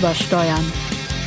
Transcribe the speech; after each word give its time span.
Übersteuern. 0.00 0.72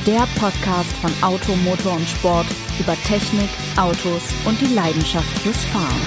Der 0.07 0.27
Podcast 0.39 0.91
von 0.93 1.11
Auto, 1.21 1.55
Motor 1.57 1.93
und 1.93 2.09
Sport 2.09 2.47
über 2.79 2.95
Technik, 3.05 3.49
Autos 3.77 4.23
und 4.45 4.59
die 4.59 4.73
Leidenschaft 4.73 5.29
fürs 5.41 5.63
Fahren. 5.65 6.01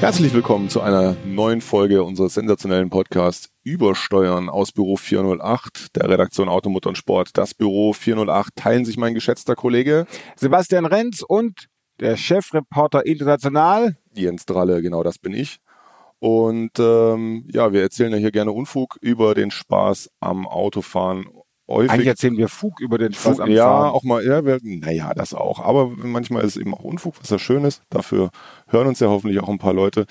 Herzlich 0.00 0.32
willkommen 0.32 0.70
zu 0.70 0.80
einer 0.80 1.16
neuen 1.26 1.60
Folge 1.60 2.02
unseres 2.02 2.32
sensationellen 2.32 2.88
Podcasts 2.88 3.50
Übersteuern 3.62 4.48
aus 4.48 4.72
Büro 4.72 4.96
408 4.96 5.96
der 5.96 6.08
Redaktion 6.08 6.48
Automotor 6.48 6.90
und 6.90 6.96
Sport. 6.96 7.36
Das 7.36 7.52
Büro 7.52 7.92
408 7.92 8.56
teilen 8.56 8.86
sich 8.86 8.96
mein 8.96 9.12
geschätzter 9.12 9.54
Kollege 9.54 10.06
Sebastian 10.36 10.86
Renz 10.86 11.22
und 11.22 11.68
der 12.00 12.16
Chefreporter 12.16 13.06
international 13.06 13.96
Jens 14.14 14.46
Dralle, 14.46 14.82
genau 14.82 15.02
das 15.02 15.18
bin 15.18 15.32
ich. 15.32 15.58
Und 16.18 16.78
ähm, 16.78 17.46
ja, 17.52 17.72
wir 17.72 17.82
erzählen 17.82 18.12
ja 18.12 18.18
hier 18.18 18.32
gerne 18.32 18.52
Unfug 18.52 18.96
über 19.00 19.34
den 19.34 19.50
Spaß 19.50 20.10
am 20.20 20.46
Autofahren. 20.46 21.26
Häufig, 21.66 21.92
Eigentlich 21.92 22.08
erzählen 22.08 22.36
wir 22.36 22.48
Fug 22.48 22.78
über 22.80 22.98
den 22.98 23.14
Spaß 23.14 23.36
Fug, 23.36 23.40
am 23.40 23.50
ja, 23.50 23.64
Fahren. 23.64 23.90
auch 23.92 24.02
mal, 24.02 24.24
ja, 24.24 24.44
wir, 24.44 24.58
naja, 24.62 25.12
das 25.14 25.32
auch. 25.32 25.60
Aber 25.60 25.88
manchmal 25.96 26.42
ist 26.44 26.56
es 26.56 26.60
eben 26.60 26.74
auch 26.74 26.84
Unfug, 26.84 27.14
was 27.20 27.30
ja 27.30 27.38
schön 27.38 27.64
ist. 27.64 27.82
Dafür 27.88 28.30
hören 28.68 28.86
uns 28.86 29.00
ja 29.00 29.08
hoffentlich 29.08 29.40
auch 29.40 29.48
ein 29.48 29.58
paar 29.58 29.72
Leute. 29.72 30.04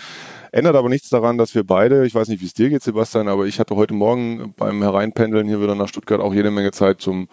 Ändert 0.52 0.76
aber 0.76 0.90
nichts 0.90 1.10
daran, 1.10 1.38
dass 1.38 1.54
wir 1.54 1.64
beide, 1.64 2.08
ich 2.08 2.16
weiß 2.16 2.28
nicht, 2.28 2.42
wie 2.42 2.48
es 2.48 2.56
dir 2.56 2.70
geht, 2.70 2.82
Sebastian, 2.82 3.28
aber 3.28 3.46
ich 3.46 3.60
hatte 3.60 3.76
heute 3.76 3.94
Morgen 3.94 4.54
beim 4.58 4.82
Hereinpendeln 4.82 5.48
hier 5.48 5.62
wieder 5.62 5.76
nach 5.76 5.88
Stuttgart 5.88 6.22
auch 6.22 6.34
jede 6.34 6.50
Menge 6.50 6.72
Zeit 6.72 7.02
zum 7.02 7.28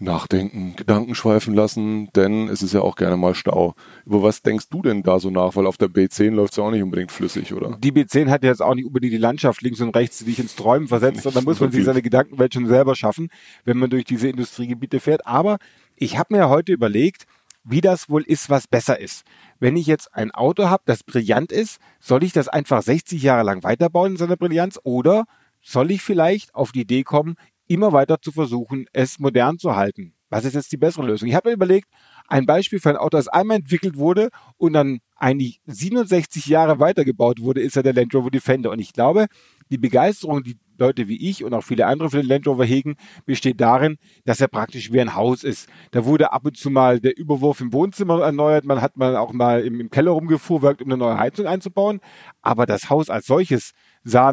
Nachdenken, 0.00 0.76
Gedanken 0.76 1.14
schweifen 1.14 1.54
lassen, 1.54 2.08
denn 2.14 2.48
es 2.48 2.62
ist 2.62 2.72
ja 2.72 2.82
auch 2.82 2.96
gerne 2.96 3.16
mal 3.16 3.34
Stau. 3.34 3.74
Über 4.06 4.22
was 4.22 4.42
denkst 4.42 4.68
du 4.70 4.82
denn 4.82 5.02
da 5.02 5.18
so 5.18 5.30
nach? 5.30 5.56
Weil 5.56 5.66
auf 5.66 5.76
der 5.76 5.88
B10 5.88 6.30
läuft 6.30 6.52
es 6.52 6.56
ja 6.58 6.64
auch 6.64 6.70
nicht 6.70 6.82
unbedingt 6.82 7.10
flüssig, 7.10 7.52
oder? 7.52 7.76
Die 7.78 7.92
B10 7.92 8.28
hat 8.28 8.44
jetzt 8.44 8.62
auch 8.62 8.74
nicht 8.74 8.86
unbedingt 8.86 9.12
die 9.12 9.18
Landschaft 9.18 9.62
links 9.62 9.80
und 9.80 9.94
rechts, 9.94 10.18
die 10.18 10.26
dich 10.26 10.38
ins 10.38 10.54
Träumen 10.56 10.88
versetzt, 10.88 11.22
sondern 11.22 11.44
muss 11.44 11.60
man 11.60 11.72
sich 11.72 11.84
seine 11.84 12.02
Gedankenwelt 12.02 12.54
schon 12.54 12.66
selber 12.66 12.94
schaffen, 12.94 13.28
wenn 13.64 13.78
man 13.78 13.90
durch 13.90 14.04
diese 14.04 14.28
Industriegebiete 14.28 15.00
fährt. 15.00 15.26
Aber 15.26 15.58
ich 15.96 16.16
habe 16.18 16.34
mir 16.34 16.48
heute 16.48 16.72
überlegt, 16.72 17.26
wie 17.64 17.80
das 17.80 18.08
wohl 18.08 18.22
ist, 18.22 18.48
was 18.50 18.66
besser 18.66 18.98
ist. 18.98 19.24
Wenn 19.58 19.76
ich 19.76 19.86
jetzt 19.86 20.14
ein 20.14 20.30
Auto 20.30 20.68
habe, 20.68 20.82
das 20.86 21.02
brillant 21.02 21.52
ist, 21.52 21.78
soll 22.00 22.24
ich 22.24 22.32
das 22.32 22.48
einfach 22.48 22.82
60 22.82 23.22
Jahre 23.22 23.44
lang 23.44 23.62
weiterbauen 23.62 24.12
in 24.12 24.16
seiner 24.16 24.36
Brillanz 24.36 24.78
oder 24.84 25.24
soll 25.60 25.90
ich 25.90 26.02
vielleicht 26.02 26.54
auf 26.54 26.72
die 26.72 26.82
Idee 26.82 27.02
kommen, 27.02 27.36
immer 27.68 27.92
weiter 27.92 28.20
zu 28.20 28.32
versuchen, 28.32 28.86
es 28.92 29.18
modern 29.18 29.58
zu 29.58 29.76
halten? 29.76 30.14
Was 30.30 30.44
ist 30.44 30.54
jetzt 30.54 30.72
die 30.72 30.76
bessere 30.76 31.06
Lösung? 31.06 31.28
Ich 31.28 31.34
habe 31.34 31.48
mir 31.48 31.54
überlegt, 31.54 31.88
ein 32.26 32.44
Beispiel 32.44 32.80
für 32.80 32.90
ein 32.90 32.96
Auto, 32.96 33.16
das 33.16 33.28
einmal 33.28 33.56
entwickelt 33.58 33.96
wurde 33.96 34.28
und 34.58 34.74
dann 34.74 35.00
eigentlich 35.16 35.60
67 35.66 36.46
Jahre 36.46 36.78
weitergebaut 36.78 37.40
wurde, 37.40 37.62
ist 37.62 37.76
ja 37.76 37.82
der 37.82 37.94
Land 37.94 38.14
Rover 38.14 38.30
Defender. 38.30 38.70
Und 38.70 38.78
ich 38.78 38.92
glaube, 38.92 39.26
die 39.70 39.78
Begeisterung, 39.78 40.42
die 40.42 40.58
Leute 40.76 41.08
wie 41.08 41.28
ich 41.28 41.44
und 41.44 41.54
auch 41.54 41.64
viele 41.64 41.86
andere 41.86 42.10
für 42.10 42.18
den 42.18 42.28
Land 42.28 42.46
Rover 42.46 42.64
hegen, 42.64 42.96
besteht 43.24 43.60
darin, 43.60 43.96
dass 44.24 44.40
er 44.40 44.48
praktisch 44.48 44.92
wie 44.92 45.00
ein 45.00 45.14
Haus 45.14 45.44
ist. 45.44 45.68
Da 45.90 46.04
wurde 46.04 46.32
ab 46.32 46.44
und 46.44 46.56
zu 46.56 46.70
mal 46.70 47.00
der 47.00 47.16
Überwurf 47.16 47.60
im 47.60 47.72
Wohnzimmer 47.72 48.22
erneuert, 48.22 48.64
man 48.64 48.82
hat 48.82 48.96
mal 48.96 49.16
auch 49.16 49.32
mal 49.32 49.62
im, 49.64 49.90
Keller 49.90 50.12
rumgefuhrwerkt, 50.12 50.82
um 50.82 50.88
eine 50.88 50.98
neue 50.98 51.18
Heizung 51.18 51.46
einzubauen. 51.46 52.00
Aber 52.42 52.66
das 52.66 52.90
Haus 52.90 53.10
als 53.10 53.26
solches 53.26 53.72
sah 54.04 54.32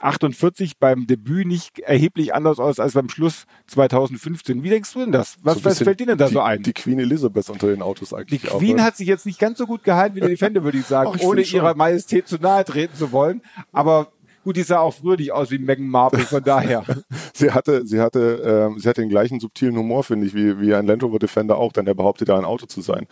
1948 0.00 0.78
beim 0.78 1.06
Debüt 1.06 1.46
nicht 1.46 1.78
erheblich 1.80 2.34
anders 2.34 2.58
aus 2.58 2.78
als 2.78 2.94
beim 2.94 3.08
Schluss 3.08 3.46
2015. 3.66 4.62
Wie 4.62 4.68
denkst 4.68 4.92
du 4.92 5.00
denn 5.00 5.12
das? 5.12 5.36
Was, 5.42 5.58
So 5.58 5.64
was 5.64 5.78
fällt 5.78 6.00
dir 6.00 6.06
denn 6.06 6.18
da 6.18 6.28
die, 6.28 6.34
so 6.34 6.40
ein? 6.40 6.62
Die 6.62 6.72
Queen 6.72 6.98
Elizabeth 6.98 7.50
unter 7.50 7.68
den 7.68 7.82
Autos 7.82 8.10
Die 8.10 8.16
eigentlich. 8.16 8.50
auch, 8.50 8.58
Queen 8.58 8.76
ne? 8.76 8.84
hat 8.84 8.96
sich 8.96 9.08
jetzt 9.08 9.26
nicht 9.26 9.38
ganz 9.38 9.58
so 9.58 9.66
gut 9.66 9.84
gehalten 9.84 10.16
wie 10.16 10.20
der 10.20 10.28
Defender, 10.28 10.62
würde 10.62 10.78
ich 10.78 10.86
sagen, 10.86 11.10
Ach, 11.12 11.16
ich 11.20 11.24
ohne 11.24 11.42
ihrer 11.42 11.74
Majestät 11.74 12.28
zu 12.28 12.36
nahe 12.36 12.64
treten 12.64 12.94
zu 12.94 13.12
wollen. 13.12 13.42
Aber 13.72 14.12
gut, 14.48 14.56
die 14.56 14.62
sah 14.62 14.78
auch 14.78 14.94
früher 14.94 15.16
nicht 15.18 15.30
aus 15.30 15.50
wie 15.50 15.58
Meghan 15.58 15.86
Markle, 15.86 16.20
von 16.20 16.42
daher. 16.42 16.82
Sie 17.34 17.52
hatte, 17.52 17.86
sie 17.86 18.00
hatte, 18.00 18.68
ähm, 18.68 18.80
sie 18.80 18.88
hatte 18.88 19.00
den 19.00 19.10
gleichen 19.10 19.38
subtilen 19.38 19.76
Humor, 19.76 20.02
finde 20.02 20.26
ich, 20.26 20.34
wie, 20.34 20.58
wie 20.58 20.74
ein 20.74 20.86
Land 20.86 21.04
Rover 21.04 21.20
Defender 21.20 21.56
auch, 21.56 21.72
denn 21.72 21.84
der 21.84 21.94
behauptet 21.94 22.28
ja 22.28 22.36
ein 22.36 22.44
Auto 22.44 22.66
zu 22.66 22.80
sein. 22.80 23.06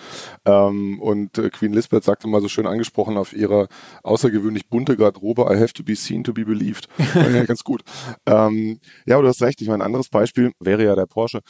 Ähm, 0.44 1.00
und 1.00 1.38
äh, 1.38 1.48
Queen 1.50 1.72
Lisbeth 1.72 2.02
sagte 2.02 2.26
mal 2.26 2.40
so 2.40 2.48
schön 2.48 2.66
angesprochen 2.66 3.18
auf 3.18 3.32
ihrer 3.32 3.68
außergewöhnlich 4.02 4.68
bunte 4.68 4.96
Garderobe, 4.96 5.42
I 5.42 5.60
have 5.60 5.74
to 5.74 5.84
be 5.84 5.94
seen 5.94 6.24
to 6.24 6.32
be 6.32 6.44
believed. 6.44 6.88
Ja, 7.14 7.44
ganz 7.44 7.62
gut. 7.64 7.82
Ähm, 8.24 8.80
ja, 9.04 9.16
aber 9.16 9.24
du 9.24 9.28
hast 9.28 9.42
recht. 9.42 9.60
Ich 9.60 9.68
meine, 9.68 9.82
ein 9.82 9.86
anderes 9.86 10.08
Beispiel 10.08 10.52
wäre 10.58 10.84
ja 10.84 10.94
der 10.96 11.06
Porsche, 11.06 11.40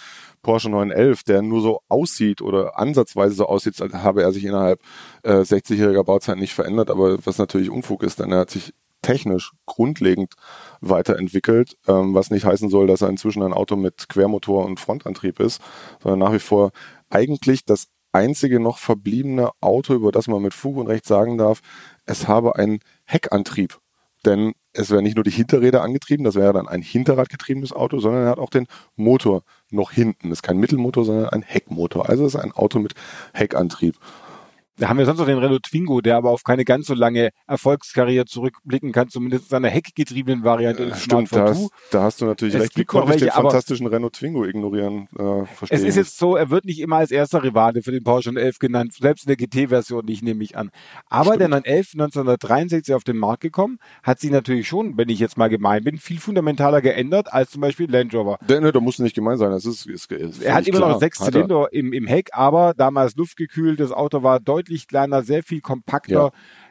Porsche 0.43 0.69
911, 0.69 1.23
der 1.23 1.43
nur 1.43 1.61
so 1.61 1.81
aussieht 1.89 2.43
oder 2.43 2.79
ansatzweise 2.79 3.35
so 3.35 3.47
aussieht, 3.47 3.81
als 3.81 3.95
habe 3.95 4.23
er 4.23 4.33
sich 4.33 4.45
innerhalb 4.45 4.81
äh, 5.23 5.41
60-jähriger 5.41 6.05
Bauzeit 6.05 6.39
nicht 6.39 6.55
verändert, 6.55 6.91
aber 6.91 7.25
was 7.25 7.39
natürlich 7.39 7.71
Unfug 7.71 8.03
ist, 8.03 8.19
denn 8.19 8.33
er 8.33 8.41
hat 8.41 8.51
sich 8.51 8.75
technisch 9.03 9.53
grundlegend 9.67 10.35
weiterentwickelt, 10.81 11.77
ähm, 11.87 12.15
was 12.15 12.31
nicht 12.31 12.45
heißen 12.45 12.69
soll, 12.71 12.87
dass 12.87 13.03
er 13.03 13.09
inzwischen 13.09 13.43
ein 13.43 13.53
Auto 13.53 13.77
mit 13.77 14.09
Quermotor 14.09 14.65
und 14.65 14.81
Frontantrieb 14.81 15.41
ist, 15.41 15.61
sondern 16.03 16.21
nach 16.21 16.33
wie 16.33 16.41
vor 16.41 16.73
eigentlich 17.11 17.65
das 17.65 17.89
einzige 18.13 18.61
noch 18.61 18.79
verbliebene 18.79 19.51
Auto, 19.61 19.95
über 19.95 20.11
das 20.11 20.27
man 20.27 20.43
mit 20.43 20.55
Fug 20.55 20.77
und 20.77 20.87
Recht 20.87 21.07
sagen 21.07 21.39
darf, 21.39 21.61
es 22.07 22.27
habe 22.27 22.57
einen 22.57 22.81
Heckantrieb. 23.05 23.79
Denn 24.25 24.55
es 24.73 24.91
wäre 24.91 25.03
nicht 25.03 25.17
nur 25.17 25.25
die 25.25 25.31
Hinterräder 25.31 25.83
angetrieben, 25.83 26.25
das 26.25 26.35
wäre 26.35 26.53
dann 26.53 26.67
ein 26.69 26.83
hinterradgetriebenes 26.83 27.73
Auto, 27.73 28.01
sondern 28.01 28.25
er 28.25 28.31
hat 28.31 28.39
auch 28.39 28.51
den 28.51 28.67
Motor 28.97 29.43
noch 29.71 29.93
hinten. 29.93 30.31
Das 30.31 30.39
ist 30.39 30.43
kein 30.43 30.59
Mittelmotor, 30.59 31.05
sondern 31.05 31.29
ein 31.29 31.43
Heckmotor. 31.43 32.09
Also 32.09 32.27
es 32.27 32.35
ist 32.35 32.41
ein 32.41 32.53
Auto 32.53 32.79
mit 32.79 32.95
Heckantrieb. 33.33 33.97
Da 34.79 34.89
haben 34.89 34.99
wir 34.99 35.07
sonst 35.07 35.19
noch 35.19 35.27
den 35.27 35.39
Renault 35.39 35.63
Twingo, 35.63 36.01
der 36.01 36.17
aber 36.17 36.31
auf 36.31 36.45
keine 36.45 36.65
ganz 36.65 36.87
so 36.87 36.95
lange 36.95 37.31
Erfolgskarriere 37.47 38.27
zurückblicken 38.27 38.93
kann, 38.93 39.09
zumindest 39.09 39.45
in 39.45 39.51
seiner 39.51 39.69
heckgetriebenen 39.69 40.45
Variante. 40.45 40.85
im 40.85 40.95
Stimmt, 40.95 41.33
da 41.33 41.47
V2. 41.47 41.49
hast, 41.49 41.71
da 41.91 42.03
hast 42.03 42.21
du 42.21 42.27
natürlich 42.27 42.55
Es 42.55 42.63
recht. 42.63 42.77
Wie 42.77 42.85
konnte 42.85 43.15
ich 43.15 43.23
den 43.23 43.31
fantastischen 43.31 43.87
Renault 43.87 44.13
Twingo 44.15 44.45
ignorieren? 44.45 45.09
Äh, 45.19 45.47
verstehe 45.47 45.79
Es 45.79 45.83
ist 45.83 45.97
jetzt 45.97 46.19
so, 46.19 46.37
er 46.37 46.51
wird 46.51 46.67
nicht 46.67 46.81
immer 46.81 46.97
als 46.97 47.11
erster 47.11 47.43
Rivale 47.43 47.83
für 47.83 47.93
den 47.93 48.05
Porsche 48.05 48.31
911 48.33 48.59
genannt, 48.59 48.93
selbst 48.93 49.27
in 49.27 49.35
der 49.35 49.37
GT-Version 49.37 50.05
nicht, 50.05 50.23
nehme 50.23 50.45
ich 50.45 50.57
an. 50.57 50.71
Aber 51.09 51.37
der 51.37 51.49
911 51.49 51.93
1963 51.95 52.95
auf 52.95 53.05
den 53.05 53.17
Markt 53.17 53.43
gekommen, 53.43 53.79
hat 54.03 54.21
sich 54.21 54.31
natürlich 54.31 54.69
schon, 54.69 54.97
wenn 54.99 55.09
ich 55.09 55.19
jetzt 55.19 55.37
mal 55.39 55.49
gemein 55.49 55.85
bin, 55.85 55.99
viel 55.99 56.19
fundamentaler 56.21 56.83
geändert 56.83 57.33
als 57.33 57.51
zum 57.51 57.61
Beispiel 57.63 57.91
Land 57.91 58.15
Rover. 58.15 58.39
Der, 58.49 58.61
ne, 58.61 58.73
da 58.73 58.81
muss 58.81 58.99
nicht 58.99 59.15
gemein 59.15 59.39
sein. 59.39 59.51
Das 59.51 59.65
ist, 59.65 59.87
ist, 59.87 60.11
ist 60.13 60.43
Er 60.43 60.55
hat 60.55 60.67
immer 60.67 60.79
klar. 60.79 60.91
noch 60.91 61.01
sechs 61.01 61.21
er. 61.21 61.33
Zylinder 61.33 61.69
im, 61.73 61.93
im 61.93 62.07
Heck, 62.07 62.29
aber 62.33 62.75
damals 62.75 63.17
luftgekühlt. 63.17 63.81
Das 63.81 63.93
Auto 63.93 64.23
war 64.23 64.41
deutlich 64.41 64.66
kleiner, 64.89 65.23
sehr 65.23 65.43
viel 65.43 65.61
kompakter, 65.61 66.13
Ja. 66.13 66.31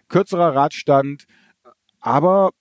kürzerer 0.10 0.56
Radstand. 0.56 1.26
Aber 2.00 2.52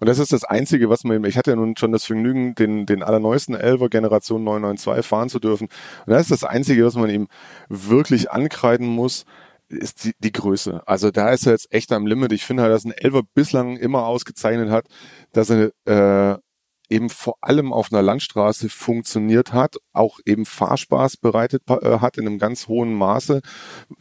Und 0.00 0.08
das 0.08 0.18
ist 0.18 0.32
das 0.32 0.42
Einzige, 0.44 0.88
was 0.90 1.04
man, 1.04 1.22
ich 1.24 1.36
hatte 1.38 1.50
ja 1.50 1.56
nun 1.56 1.76
schon 1.76 1.92
das 1.92 2.04
Vergnügen, 2.04 2.54
den, 2.56 2.86
den 2.86 3.02
allerneuesten 3.04 3.54
11er 3.54 3.88
Generation 3.88 4.42
992 4.42 5.06
fahren 5.06 5.28
zu 5.28 5.38
dürfen. 5.38 5.68
Und 6.06 6.10
das 6.12 6.22
ist 6.22 6.30
das 6.32 6.44
Einzige, 6.44 6.84
was 6.84 6.96
man 6.96 7.10
ihm 7.10 7.28
wirklich 7.68 8.30
ankreiden 8.32 8.86
muss, 8.88 9.24
ist 9.68 10.04
die, 10.04 10.14
die 10.18 10.32
Größe. 10.32 10.82
Also 10.86 11.12
da 11.12 11.30
ist 11.30 11.46
er 11.46 11.52
jetzt 11.52 11.72
echt 11.72 11.92
am 11.92 12.04
Limit. 12.06 12.32
Ich 12.32 12.44
finde 12.44 12.64
halt, 12.64 12.72
dass 12.72 12.84
ein 12.84 12.92
11er 12.92 13.22
bislang 13.34 13.76
immer 13.76 14.04
ausgezeichnet 14.06 14.70
hat, 14.70 14.86
dass 15.32 15.50
er 15.50 15.70
äh, 15.84 16.38
eben 16.90 17.08
vor 17.08 17.36
allem 17.40 17.72
auf 17.72 17.92
einer 17.92 18.02
Landstraße 18.02 18.68
funktioniert 18.68 19.52
hat, 19.52 19.76
auch 19.92 20.18
eben 20.26 20.44
Fahrspaß 20.44 21.16
bereitet 21.16 21.62
äh, 21.68 21.98
hat 22.00 22.18
in 22.18 22.26
einem 22.26 22.38
ganz 22.38 22.68
hohen 22.68 22.92
Maße. 22.92 23.40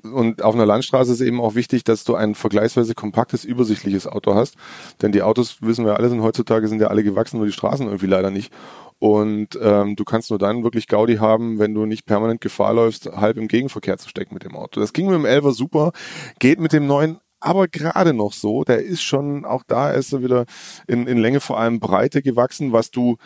Und 0.03 0.41
auf 0.41 0.55
einer 0.55 0.65
Landstraße 0.65 1.13
ist 1.13 1.21
eben 1.21 1.39
auch 1.39 1.55
wichtig, 1.55 1.83
dass 1.83 2.03
du 2.03 2.15
ein 2.15 2.35
vergleichsweise 2.35 2.95
kompaktes, 2.95 3.45
übersichtliches 3.45 4.07
Auto 4.07 4.33
hast. 4.33 4.55
Denn 5.01 5.11
die 5.11 5.21
Autos, 5.21 5.61
wissen 5.61 5.85
wir 5.85 5.97
alle, 5.97 6.09
sind 6.09 6.21
heutzutage 6.21 6.67
sind 6.67 6.81
ja 6.81 6.87
alle 6.87 7.03
gewachsen, 7.03 7.37
nur 7.37 7.45
die 7.45 7.53
Straßen 7.53 7.85
irgendwie 7.85 8.07
leider 8.07 8.31
nicht. 8.31 8.51
Und 8.97 9.57
ähm, 9.61 9.95
du 9.95 10.03
kannst 10.03 10.29
nur 10.29 10.39
dann 10.39 10.63
wirklich 10.63 10.87
Gaudi 10.87 11.17
haben, 11.17 11.57
wenn 11.57 11.73
du 11.73 11.85
nicht 11.85 12.05
permanent 12.05 12.41
Gefahr 12.41 12.73
läufst, 12.73 13.05
halb 13.05 13.37
im 13.37 13.47
Gegenverkehr 13.47 13.97
zu 13.97 14.09
stecken 14.09 14.33
mit 14.33 14.43
dem 14.43 14.55
Auto. 14.55 14.81
Das 14.81 14.91
ging 14.91 15.05
mit 15.05 15.15
dem 15.15 15.25
11er 15.25 15.53
super, 15.53 15.93
geht 16.39 16.59
mit 16.59 16.73
dem 16.73 16.85
neuen 16.85 17.19
aber 17.39 17.67
gerade 17.67 18.13
noch 18.13 18.33
so. 18.33 18.63
Der 18.63 18.83
ist 18.83 19.01
schon, 19.01 19.45
auch 19.45 19.63
da 19.67 19.91
ist 19.91 20.13
er 20.13 20.23
wieder 20.23 20.45
in, 20.87 21.07
in 21.07 21.17
Länge 21.17 21.39
vor 21.39 21.59
allem 21.59 21.79
Breite 21.79 22.21
gewachsen, 22.21 22.71
was 22.73 22.91
du 22.91 23.17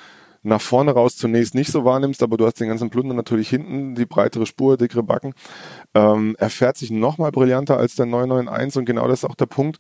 nach 0.44 0.62
vorne 0.62 0.92
raus 0.92 1.16
zunächst 1.16 1.56
nicht 1.56 1.72
so 1.72 1.86
wahrnimmst, 1.86 2.22
aber 2.22 2.38
du 2.38 2.46
hast 2.46 2.60
den 2.60 2.68
ganzen 2.68 2.90
Plunder 2.90 3.16
natürlich 3.16 3.50
hinten, 3.50 3.96
die 3.96 4.06
breitere 4.06 4.46
Spur, 4.46 4.78
dickere 4.78 5.04
Backen. 5.04 5.34
Ähm, 5.94 6.36
er 6.38 6.50
fährt 6.50 6.78
sich 6.78 6.92
nochmal 6.92 7.32
brillanter 7.32 7.78
als 7.78 7.96
der 7.96 8.06
991 8.06 8.80
und 8.80 8.86
genau 8.86 9.08
das 9.08 9.24
ist 9.24 9.30
auch 9.30 9.36
der 9.36 9.46
Punkt, 9.46 9.78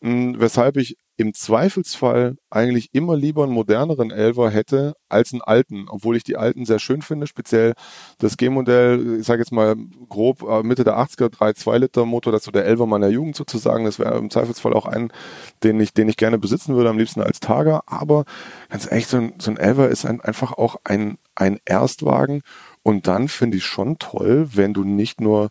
mh, 0.00 0.38
weshalb 0.38 0.76
ich 0.76 0.96
im 1.18 1.34
Zweifelsfall 1.34 2.36
eigentlich 2.48 2.90
immer 2.92 3.16
lieber 3.16 3.42
einen 3.42 3.52
moderneren 3.52 4.12
Elver 4.12 4.50
hätte 4.50 4.94
als 5.08 5.32
einen 5.32 5.42
alten, 5.42 5.86
obwohl 5.88 6.16
ich 6.16 6.22
die 6.22 6.36
alten 6.36 6.64
sehr 6.64 6.78
schön 6.78 7.02
finde, 7.02 7.26
speziell 7.26 7.74
das 8.18 8.36
G-Modell, 8.36 9.18
ich 9.18 9.26
sage 9.26 9.40
jetzt 9.40 9.50
mal 9.50 9.74
grob 10.08 10.44
äh, 10.48 10.62
Mitte 10.62 10.84
der 10.84 10.96
80er, 10.96 11.28
3,2 11.28 11.78
Liter 11.78 12.06
Motor, 12.06 12.32
das 12.32 12.44
so 12.44 12.52
der 12.52 12.66
Elver 12.66 12.86
meiner 12.86 13.08
Jugend 13.08 13.34
sozusagen, 13.34 13.84
das 13.84 13.98
wäre 13.98 14.16
im 14.16 14.30
Zweifelsfall 14.30 14.72
auch 14.74 14.86
einen, 14.86 15.12
den 15.64 15.80
ich, 15.80 15.92
den 15.92 16.08
ich 16.08 16.16
gerne 16.16 16.38
besitzen 16.38 16.76
würde, 16.76 16.88
am 16.88 16.98
liebsten 16.98 17.20
als 17.20 17.40
Targa, 17.40 17.82
aber 17.86 18.24
ganz 18.68 18.88
ehrlich, 18.88 19.08
so 19.08 19.16
ein, 19.16 19.34
so 19.38 19.50
ein 19.50 19.56
Elver 19.56 19.88
ist 19.88 20.06
ein, 20.06 20.20
einfach 20.20 20.52
auch 20.52 20.76
ein, 20.84 21.18
ein 21.34 21.58
Erstwagen. 21.64 22.42
Und 22.84 23.08
dann 23.08 23.26
finde 23.26 23.56
ich 23.56 23.64
schon 23.64 23.98
toll, 23.98 24.50
wenn 24.52 24.72
du 24.72 24.84
nicht 24.84 25.20
nur 25.20 25.50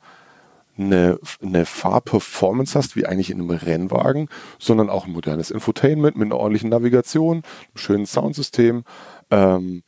eine, 0.77 1.19
eine 1.41 1.65
Fahrperformance 1.65 2.77
hast, 2.77 2.95
wie 2.95 3.05
eigentlich 3.05 3.29
in 3.29 3.39
einem 3.39 3.49
Rennwagen, 3.49 4.29
sondern 4.59 4.89
auch 4.89 5.05
ein 5.05 5.11
modernes 5.11 5.51
Infotainment 5.51 6.15
mit 6.17 6.25
einer 6.25 6.37
ordentlichen 6.37 6.69
Navigation, 6.69 7.37
einem 7.37 7.43
schönen 7.75 8.05
Soundsystem, 8.05 8.83
ähm, 9.31 9.83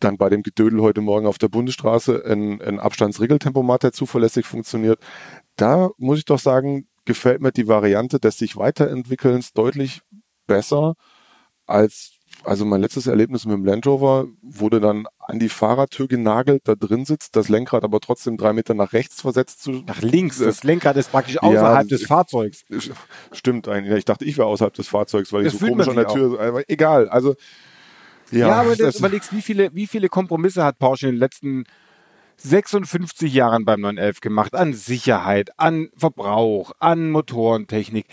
dann 0.00 0.18
bei 0.18 0.28
dem 0.28 0.42
Gedödel 0.42 0.82
heute 0.82 1.00
Morgen 1.00 1.26
auf 1.26 1.38
der 1.38 1.48
Bundesstraße 1.48 2.24
ein, 2.26 2.60
ein 2.60 2.78
Abstandsregeltempomat, 2.78 3.82
der 3.82 3.92
zuverlässig 3.92 4.46
funktioniert. 4.46 5.00
Da 5.56 5.90
muss 5.96 6.18
ich 6.18 6.26
doch 6.26 6.38
sagen, 6.38 6.86
gefällt 7.06 7.40
mir 7.40 7.52
die 7.52 7.68
Variante 7.68 8.20
des 8.20 8.36
sich 8.36 8.56
weiterentwickelns 8.56 9.52
deutlich 9.52 10.02
besser 10.46 10.94
als 11.66 12.15
also 12.46 12.64
mein 12.64 12.80
letztes 12.80 13.06
Erlebnis 13.06 13.44
mit 13.44 13.54
dem 13.54 13.64
Land 13.64 13.86
Rover 13.86 14.26
wurde 14.42 14.80
dann 14.80 15.06
an 15.18 15.38
die 15.38 15.48
Fahrradtür 15.48 16.06
genagelt, 16.06 16.62
da 16.64 16.74
drin 16.74 17.04
sitzt, 17.04 17.36
das 17.36 17.48
Lenkrad 17.48 17.84
aber 17.84 18.00
trotzdem 18.00 18.36
drei 18.36 18.52
Meter 18.52 18.74
nach 18.74 18.92
rechts 18.92 19.20
versetzt 19.20 19.62
zu. 19.62 19.82
Nach 19.86 20.00
links, 20.00 20.38
das 20.38 20.62
Lenkrad 20.62 20.96
ist 20.96 21.10
praktisch 21.10 21.42
außerhalb 21.42 21.90
ja, 21.90 21.96
des 21.96 22.06
Fahrzeugs. 22.06 22.64
Stimmt 23.32 23.68
eigentlich. 23.68 23.98
Ich 23.98 24.04
dachte, 24.04 24.24
ich 24.24 24.38
wäre 24.38 24.48
außerhalb 24.48 24.74
des 24.74 24.88
Fahrzeugs, 24.88 25.32
weil 25.32 25.44
das 25.44 25.54
ich 25.54 25.60
so 25.60 25.66
komisch 25.66 25.88
an 25.88 25.96
der 25.96 26.08
Tür. 26.08 26.40
Aber 26.40 26.62
egal. 26.68 27.08
Also 27.08 27.34
ja, 28.30 28.48
ja 28.48 28.54
aber 28.60 28.76
du 28.76 28.88
überlegst, 28.88 29.32
wie 29.32 29.42
viele, 29.42 29.74
wie 29.74 29.86
viele 29.86 30.08
Kompromisse 30.08 30.64
hat 30.64 30.78
Porsche 30.78 31.08
in 31.08 31.14
den 31.14 31.20
letzten 31.20 31.64
56 32.38 33.32
Jahren 33.32 33.64
beim 33.64 33.80
911 33.80 34.20
gemacht 34.20 34.54
an 34.54 34.74
Sicherheit, 34.74 35.58
an 35.58 35.88
Verbrauch, 35.96 36.72
an 36.78 37.10
Motorentechnik 37.10 38.06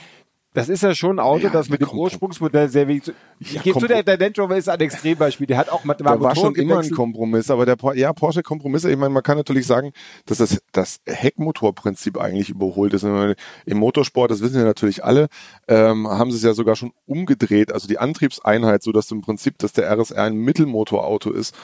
das 0.53 0.69
ist 0.69 0.83
ja 0.83 0.93
schon 0.93 1.17
ein 1.17 1.19
Auto, 1.19 1.45
ja, 1.45 1.49
das 1.49 1.69
mit 1.69 1.81
dem 1.81 1.89
Ursprungsmodell 1.89 2.69
sehr 2.69 2.87
wenig. 2.87 3.11
Ich 3.39 3.53
ja, 3.53 3.61
gebe 3.61 3.79
zu, 3.79 3.87
der, 3.87 4.03
der 4.03 4.17
Land 4.17 4.37
Rover 4.37 4.55
ist 4.55 4.69
ein 4.69 4.79
Extrembeispiel. 4.79 5.47
Der 5.47 5.57
hat 5.57 5.69
auch 5.69 5.83
mit 5.83 5.99
Da 5.99 6.19
war 6.19 6.35
schon 6.35 6.55
immer 6.55 6.79
ein 6.79 6.91
Kompromiss, 6.91 7.49
aber 7.49 7.65
der 7.65 7.75
ja 7.95 8.13
Porsche 8.13 8.43
Kompromisse. 8.43 8.91
Ich 8.91 8.97
meine, 8.97 9.09
man 9.09 9.23
kann 9.23 9.37
natürlich 9.37 9.65
sagen, 9.65 9.91
dass 10.25 10.37
das 10.37 10.61
das 10.71 10.99
Heckmotorprinzip 11.07 12.19
eigentlich 12.19 12.49
überholt 12.49 12.93
ist. 12.93 13.03
Im 13.03 13.77
Motorsport, 13.77 14.29
das 14.29 14.41
wissen 14.41 14.57
ja 14.57 14.63
natürlich 14.63 15.03
alle, 15.03 15.27
ähm, 15.67 16.07
haben 16.07 16.31
sie 16.31 16.37
es 16.37 16.43
ja 16.43 16.53
sogar 16.53 16.75
schon 16.75 16.93
umgedreht. 17.05 17.71
Also 17.71 17.87
die 17.87 17.97
Antriebseinheit, 17.97 18.83
so 18.83 18.91
dass 18.91 19.09
im 19.11 19.21
Prinzip, 19.21 19.57
dass 19.57 19.73
der 19.73 19.89
RSR 19.89 20.23
ein 20.23 20.35
Mittelmotorauto 20.35 21.31
ist. 21.31 21.55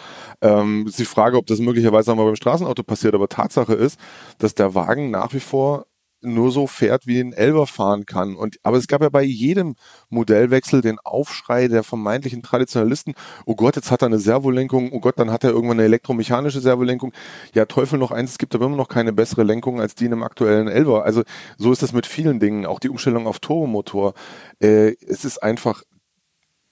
Ähm, 0.42 0.88
ist 0.88 1.00
die 1.00 1.06
Frage, 1.06 1.38
ob 1.38 1.46
das 1.46 1.60
möglicherweise 1.60 2.12
auch 2.12 2.16
mal 2.16 2.26
beim 2.26 2.36
Straßenauto 2.36 2.84
passiert. 2.84 3.14
Aber 3.14 3.28
Tatsache 3.28 3.74
ist, 3.74 4.00
dass 4.40 4.56
der 4.56 4.74
Wagen 4.74 5.12
nach 5.12 5.34
wie 5.34 5.40
vor 5.40 5.86
nur 6.22 6.52
so 6.52 6.68
fährt, 6.68 7.08
wie 7.08 7.20
ein 7.20 7.34
Elber 7.34 7.68
fahren 7.68 8.06
kann. 8.06 8.36
Und, 8.36 8.58
aber 8.64 8.78
es 8.78 8.88
gab 8.88 9.02
ja 9.02 9.10
bei 9.10 9.24
jedem 9.24 9.76
Modellwechsel 10.10 10.82
den 10.82 11.00
Aufschrei 11.00 11.68
der 11.68 11.84
vermeintlichen 11.84 12.44
Traditionalisten, 12.44 13.14
oh 13.46 13.56
Gott, 13.56 13.76
jetzt 13.76 13.92
hat 13.92 14.02
er 14.02 14.08
eine 14.08 14.20
Servolenkung, 14.20 14.92
oh 14.92 15.00
Gott, 15.00 15.20
dann 15.20 15.32
hat 15.32 15.44
er 15.44 15.52
irgendwann 15.52 15.78
eine 15.78 15.86
elektromechanische 15.86 16.62
Servolenkung. 16.62 17.14
Ja, 17.54 17.66
Teufel 17.66 18.00
noch 18.00 18.12
eins, 18.12 18.32
es 18.32 18.38
gibt 18.38 18.56
aber 18.56 18.66
immer 18.66 18.78
noch 18.78 18.90
keine 18.90 19.14
bessere 19.14 19.44
Lenkung 19.44 19.80
als 19.80 19.96
die 19.96 20.06
in 20.06 20.14
einem 20.14 20.24
aktuellen 20.24 20.68
Elber. 20.68 21.06
Also 21.06 21.24
so 21.58 21.72
ist 21.72 21.82
das 21.82 21.94
mit 21.94 22.06
vielen 22.06 22.40
Dingen, 22.40 22.66
auch 22.66 22.80
die 22.80 22.90
Umstellung 22.90 23.28
auf 23.28 23.40
Turbomotor. 23.40 24.14
Äh, 24.60 24.96
es 25.08 25.26
ist 25.26 25.42
einfach 25.42 25.84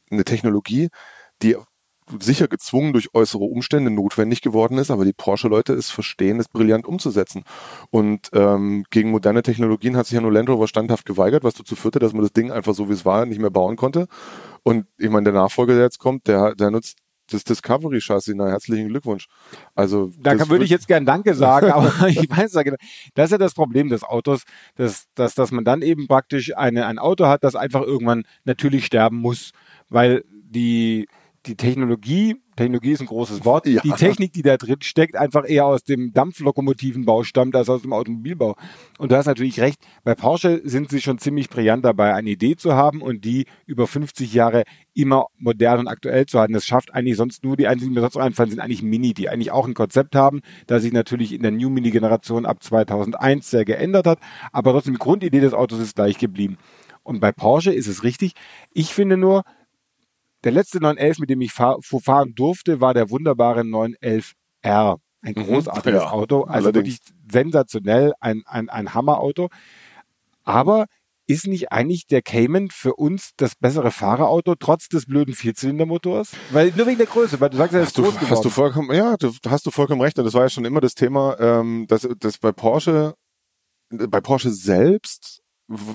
eine 0.10 0.24
Technologie, 0.24 0.90
die 1.42 1.58
sicher 2.20 2.48
gezwungen 2.48 2.94
durch 2.94 3.14
äußere 3.14 3.44
Umstände 3.44 3.92
notwendig 3.92 4.42
geworden 4.42 4.78
ist, 4.78 4.92
aber 4.92 5.06
die 5.06 5.14
Porsche-Leute 5.14 5.74
es 5.74 5.90
verstehen, 5.90 6.40
es 6.40 6.48
brillant 6.48 6.86
umzusetzen. 6.86 7.44
Und 7.90 8.30
ähm, 8.34 8.86
gegen 8.90 9.12
moderne 9.12 9.44
Technologien 9.44 9.98
hat 9.98 10.06
sich 10.06 10.16
ja 10.16 10.22
nur 10.22 10.32
Land 10.32 10.50
Rover 10.50 10.68
standhaft 10.68 11.06
geweigert, 11.06 11.44
was 11.44 11.56
dazu 11.56 11.76
führte, 11.76 12.00
dass 12.00 12.14
man 12.14 12.22
das 12.22 12.34
Ding 12.34 12.52
einfach 12.52 12.74
so 12.74 12.90
wie 12.90 12.94
es 12.94 13.06
war 13.06 13.26
nicht 13.26 13.40
mehr 13.40 13.50
bauen 13.50 13.76
konnte. 13.76 14.08
Und 14.64 14.86
ich 14.98 15.10
meine, 15.10 15.26
der 15.26 15.34
Nachfolger, 15.34 15.74
der 15.74 15.84
jetzt 15.84 16.00
kommt, 16.00 16.28
der, 16.28 16.56
der 16.56 16.72
nutzt 16.72 16.98
das 17.32 17.44
Discovery 17.44 18.00
Chassis, 18.00 18.36
na 18.36 18.48
herzlichen 18.48 18.88
Glückwunsch. 18.88 19.28
Also 19.76 20.12
da 20.20 20.36
kann, 20.36 20.50
würde 20.50 20.64
ich 20.64 20.70
jetzt 20.70 20.88
gern 20.88 21.06
Danke 21.06 21.34
sagen, 21.34 21.72
aber 21.72 22.08
ich 22.08 22.30
weiß 22.30 22.54
ja 22.54 22.64
genau, 22.64 22.78
das 23.16 23.26
ist 23.26 23.32
ja 23.32 23.38
das 23.38 23.54
Problem 23.54 23.90
des 23.90 24.04
Autos, 24.04 24.44
dass, 24.76 25.08
dass, 25.16 25.36
dass 25.36 25.52
man 25.52 25.66
dann 25.66 25.82
eben 25.82 26.08
praktisch 26.08 26.56
eine, 26.56 26.86
ein 26.86 27.00
Auto 27.00 27.28
hat, 27.28 27.44
das 27.44 27.56
einfach 27.56 27.82
irgendwann 27.82 28.24
natürlich 28.46 28.86
sterben 28.86 29.18
muss, 29.18 29.52
weil 29.90 30.24
die 30.30 31.08
die 31.48 31.56
Technologie, 31.56 32.36
Technologie 32.56 32.92
ist 32.92 33.02
ein 33.02 33.08
großes 33.08 33.46
Wort, 33.46 33.66
ja. 33.68 33.82
die 33.82 33.92
Technik, 33.92 34.34
die 34.34 34.42
da 34.42 34.58
drin 34.58 34.82
steckt, 34.82 35.16
einfach 35.16 35.48
eher 35.48 35.66
aus 35.66 35.84
dem 35.84 36.12
Dampflokomotivenbau 36.12 37.24
stammt 37.24 37.56
als 37.56 37.70
aus 37.70 37.84
dem 37.84 37.94
Automobilbau. 37.94 38.56
Und 38.98 39.12
du 39.12 39.16
hast 39.16 39.28
natürlich 39.28 39.60
recht, 39.60 39.80
bei 40.04 40.16
Porsche 40.16 40.62
sind 40.64 40.90
sie 40.90 41.02
schon 41.02 41.18
ziemlich 41.18 41.50
brillant 41.50 41.86
dabei, 41.86 42.14
eine 42.14 42.30
Idee 42.30 42.56
zu 42.56 42.74
haben 42.74 43.02
und 43.02 43.24
die 43.24 43.46
über 43.66 43.88
50 43.88 44.34
Jahre 44.34 44.64
immer 44.94 45.28
modern 45.38 45.80
und 45.80 45.88
aktuell 45.88 46.26
zu 46.26 46.40
halten. 46.40 46.54
Das 46.54 46.66
schafft 46.66 46.94
eigentlich 46.94 47.18
sonst 47.18 47.44
nur, 47.44 47.56
die 47.56 47.68
einzigen, 47.68 47.92
die 47.92 47.96
mir 47.96 48.02
sonst 48.02 48.18
einfallen, 48.18 48.50
sind 48.50 48.60
eigentlich 48.60 48.84
Mini, 48.84 49.14
die 49.14 49.30
eigentlich 49.30 49.52
auch 49.52 49.68
ein 49.68 49.74
Konzept 49.74 50.16
haben, 50.16 50.42
das 50.66 50.82
sich 50.82 50.92
natürlich 50.92 51.34
in 51.34 51.44
der 51.44 51.52
New 51.52 51.70
Mini 51.70 51.92
Generation 51.92 52.46
ab 52.46 52.62
2001 52.62 53.50
sehr 53.50 53.66
geändert 53.66 54.08
hat, 54.08 54.20
aber 54.52 54.72
trotzdem 54.72 54.94
die 54.94 55.00
Grundidee 55.00 55.40
des 55.40 55.54
Autos 55.54 55.80
ist 55.80 55.96
gleich 55.96 56.18
geblieben. 56.18 56.58
Und 57.08 57.22
bei 57.22 57.32
Porsche 57.32 57.72
ist 57.72 57.88
es 57.88 58.04
richtig. 58.04 58.34
Ich 58.74 58.94
finde 58.94 59.16
nur, 59.16 59.44
der 60.44 60.52
letzte 60.52 60.80
911, 60.80 61.20
mit 61.20 61.30
dem 61.30 61.42
ich 61.42 61.52
fahr, 61.52 61.78
fahren 61.82 62.34
durfte, 62.36 62.82
war 62.82 62.94
der 62.94 63.10
wunderbare 63.10 63.62
911R. 63.62 64.98
Ein 65.22 65.34
mhm. 65.36 65.44
großartiges 65.44 66.04
ja, 66.04 66.12
Auto, 66.12 66.44
also 66.44 66.70
allerdings. 66.70 66.76
wirklich 66.76 67.00
sensationell, 67.32 68.14
ein, 68.20 68.44
ein, 68.46 68.70
ein 68.70 68.94
Hammerauto. 68.94 69.50
Aber 70.44 70.86
ist 71.26 71.46
nicht 71.46 71.72
eigentlich 71.74 72.08
der 72.08 72.22
Cayman 72.22 72.70
für 72.70 72.94
uns 72.96 73.32
das 73.36 73.56
bessere 73.56 73.92
Fahrerauto, 73.92 74.56
trotz 74.56 74.88
des 74.88 75.06
blöden 75.06 75.34
Vierzylindermotors? 75.34 76.32
Weil 76.52 76.72
nur 76.76 76.88
wegen 76.88 76.98
der 76.98 77.08
Größe, 77.08 77.40
weil 77.42 77.50
du 77.50 77.58
sagst, 77.58 77.74
er 77.74 77.82
ist 77.82 77.88
hast 77.88 77.96
groß 77.98 78.18
du, 78.18 78.30
Hast 78.30 78.46
du 78.46 78.50
vollkommen, 78.50 78.96
ja, 78.96 79.18
du, 79.18 79.34
hast 79.50 79.66
du 79.66 79.72
vollkommen 79.72 80.02
recht. 80.02 80.18
Und 80.18 80.26
das 80.26 80.34
war 80.34 80.44
ja 80.44 80.50
schon 80.50 80.64
immer 80.64 80.80
das 80.80 80.94
Thema, 80.94 81.38
ähm, 81.40 81.86
dass, 81.88 82.08
dass 82.20 82.38
bei 82.38 82.54
Porsche, 82.54 83.16
bei 83.90 84.22
Porsche 84.22 84.52
selbst 84.52 85.42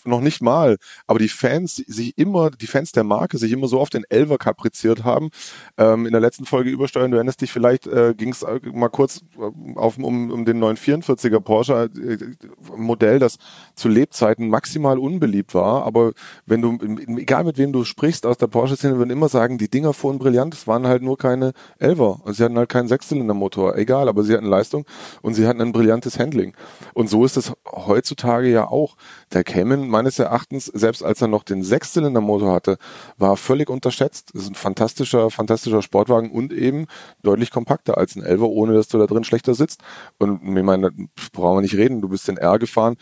noch 0.04 0.20
nicht 0.20 0.42
mal, 0.42 0.76
aber 1.06 1.18
die 1.18 1.28
Fans 1.28 1.76
sich 1.76 2.16
immer, 2.18 2.50
die 2.50 2.66
Fans 2.66 2.92
der 2.92 3.04
Marke 3.04 3.38
sich 3.38 3.52
immer 3.52 3.68
so 3.68 3.80
auf 3.80 3.90
den 3.90 4.04
Elver 4.08 4.38
kapriziert 4.38 5.04
haben. 5.04 5.30
Ähm, 5.78 6.06
in 6.06 6.12
der 6.12 6.20
letzten 6.20 6.44
Folge 6.44 6.70
Übersteuern, 6.70 7.10
du 7.10 7.16
erinnerst 7.16 7.40
dich 7.40 7.52
vielleicht, 7.52 7.86
äh, 7.86 8.14
ging 8.16 8.30
es 8.30 8.42
äh, 8.42 8.60
mal 8.72 8.88
kurz 8.88 9.22
äh, 9.38 9.78
auf, 9.78 9.98
um, 9.98 10.30
um 10.30 10.44
den 10.44 10.62
944er 10.62 11.40
Porsche 11.40 11.90
äh, 11.96 12.18
Modell, 12.76 13.18
das 13.18 13.38
zu 13.74 13.88
Lebzeiten 13.88 14.48
maximal 14.48 14.98
unbeliebt 14.98 15.54
war, 15.54 15.84
aber 15.84 16.12
wenn 16.46 16.62
du, 16.62 16.78
egal 17.18 17.44
mit 17.44 17.58
wem 17.58 17.72
du 17.72 17.84
sprichst 17.84 18.26
aus 18.26 18.38
der 18.38 18.46
Porsche-Szene, 18.46 18.98
würden 18.98 19.10
immer 19.10 19.28
sagen, 19.28 19.58
die 19.58 19.68
Dinger 19.68 19.92
fuhren 19.92 20.18
brillant, 20.18 20.54
es 20.54 20.66
waren 20.66 20.86
halt 20.86 21.02
nur 21.02 21.18
keine 21.18 21.52
Elver. 21.78 22.20
Und 22.24 22.34
sie 22.34 22.44
hatten 22.44 22.58
halt 22.58 22.68
keinen 22.68 22.88
Sechszylindermotor, 22.88 23.76
egal, 23.76 24.08
aber 24.08 24.22
sie 24.22 24.34
hatten 24.34 24.46
Leistung 24.46 24.84
und 25.22 25.34
sie 25.34 25.46
hatten 25.46 25.60
ein 25.60 25.72
brillantes 25.72 26.18
Handling. 26.18 26.54
Und 26.94 27.08
so 27.08 27.24
ist 27.24 27.36
es 27.36 27.52
heutzutage 27.70 28.48
ja 28.48 28.68
auch. 28.68 28.96
Der 29.32 29.44
Cayman 29.62 29.88
meines 29.88 30.18
Erachtens, 30.18 30.66
selbst 30.66 31.04
als 31.04 31.22
er 31.22 31.28
noch 31.28 31.44
den 31.44 31.62
Sechszylindermotor 31.62 32.52
hatte, 32.52 32.78
war 33.16 33.36
völlig 33.36 33.70
unterschätzt. 33.70 34.30
Das 34.34 34.42
ist 34.42 34.48
ein 34.50 34.54
fantastischer, 34.56 35.30
fantastischer 35.30 35.82
Sportwagen 35.82 36.32
und 36.32 36.52
eben 36.52 36.86
deutlich 37.22 37.50
kompakter 37.52 37.96
als 37.96 38.16
ein 38.16 38.24
Elver, 38.24 38.48
ohne 38.48 38.74
dass 38.74 38.88
du 38.88 38.98
da 38.98 39.06
drin 39.06 39.22
schlechter 39.22 39.54
sitzt. 39.54 39.80
Und 40.18 40.40
ich 40.42 40.64
meine, 40.64 40.90
brauchen 41.32 41.58
wir 41.58 41.62
nicht 41.62 41.76
reden. 41.76 42.00
Du 42.00 42.08
bist 42.08 42.26
den 42.26 42.38
R 42.38 42.58
gefahren. 42.58 42.96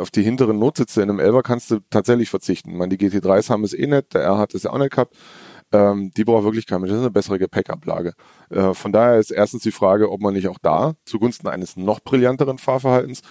Auf 0.00 0.10
die 0.10 0.22
hinteren 0.22 0.58
Notsitze 0.58 1.00
in 1.02 1.10
einem 1.10 1.20
Elver 1.20 1.42
kannst 1.42 1.70
du 1.70 1.78
tatsächlich 1.90 2.28
verzichten. 2.28 2.70
Ich 2.70 2.76
meine, 2.76 2.96
die 2.96 3.08
GT3s 3.08 3.48
haben 3.48 3.62
es 3.62 3.72
eh 3.72 3.86
nicht. 3.86 4.14
Der 4.14 4.22
R 4.22 4.38
hat 4.38 4.54
es 4.54 4.64
ja 4.64 4.72
auch 4.72 4.78
nicht 4.78 4.90
gehabt. 4.90 5.16
Ähm, 5.72 6.10
die 6.16 6.24
braucht 6.24 6.42
wirklich 6.42 6.66
kein 6.66 6.80
Mensch. 6.80 6.90
Das 6.90 6.98
ist 6.98 7.04
eine 7.04 7.12
bessere 7.12 7.38
Gepäckablage. 7.38 8.14
Äh, 8.50 8.74
von 8.74 8.90
daher 8.90 9.18
ist 9.18 9.30
erstens 9.30 9.62
die 9.62 9.70
Frage, 9.70 10.10
ob 10.10 10.20
man 10.20 10.34
nicht 10.34 10.48
auch 10.48 10.58
da 10.60 10.94
zugunsten 11.04 11.46
eines 11.46 11.76
noch 11.76 12.00
brillanteren 12.00 12.58
Fahrverhaltens 12.58 13.22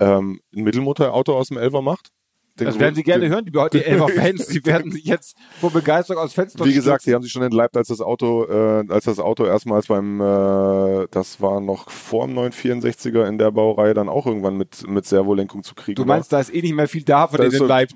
ähm, 0.00 0.40
ein 0.54 0.64
Mittelmotorauto 0.64 1.36
aus 1.36 1.48
dem 1.48 1.58
Elver 1.58 1.82
macht. 1.82 2.08
Das 2.56 2.78
werden 2.78 2.94
Sie 2.94 3.02
gerne 3.02 3.28
hören, 3.28 3.44
die, 3.44 3.50
die 3.50 3.84
Elver-Fans, 3.84 4.46
die 4.46 4.64
werden 4.64 4.92
sich 4.92 5.04
jetzt 5.04 5.36
vor 5.60 5.72
Begeisterung 5.72 6.22
aus 6.22 6.34
Fenster 6.34 6.64
Wie 6.64 6.72
gesagt, 6.72 7.04
die 7.04 7.12
haben 7.12 7.22
sich 7.22 7.32
schon 7.32 7.42
entleibt, 7.42 7.76
als 7.76 7.88
das 7.88 8.00
Auto, 8.00 8.44
äh, 8.44 8.84
als 8.88 9.06
das 9.06 9.18
Auto 9.18 9.44
erstmals 9.44 9.88
beim, 9.88 10.20
äh, 10.20 11.06
das 11.10 11.40
war 11.40 11.60
noch 11.60 11.90
vor 11.90 12.26
dem 12.26 12.38
964er 12.38 13.26
in 13.26 13.38
der 13.38 13.50
Baureihe 13.50 13.92
dann 13.92 14.08
auch 14.08 14.26
irgendwann 14.26 14.56
mit, 14.56 14.86
mit 14.88 15.04
Servolenkung 15.04 15.64
zu 15.64 15.74
kriegen. 15.74 15.96
Du 15.96 16.04
meinst, 16.04 16.30
war. 16.30 16.38
da 16.38 16.42
ist 16.42 16.54
eh 16.54 16.62
nicht 16.62 16.74
mehr 16.74 16.86
viel 16.86 17.02
da 17.02 17.26
von 17.26 17.40
denen 17.40 17.66
Leib. 17.66 17.90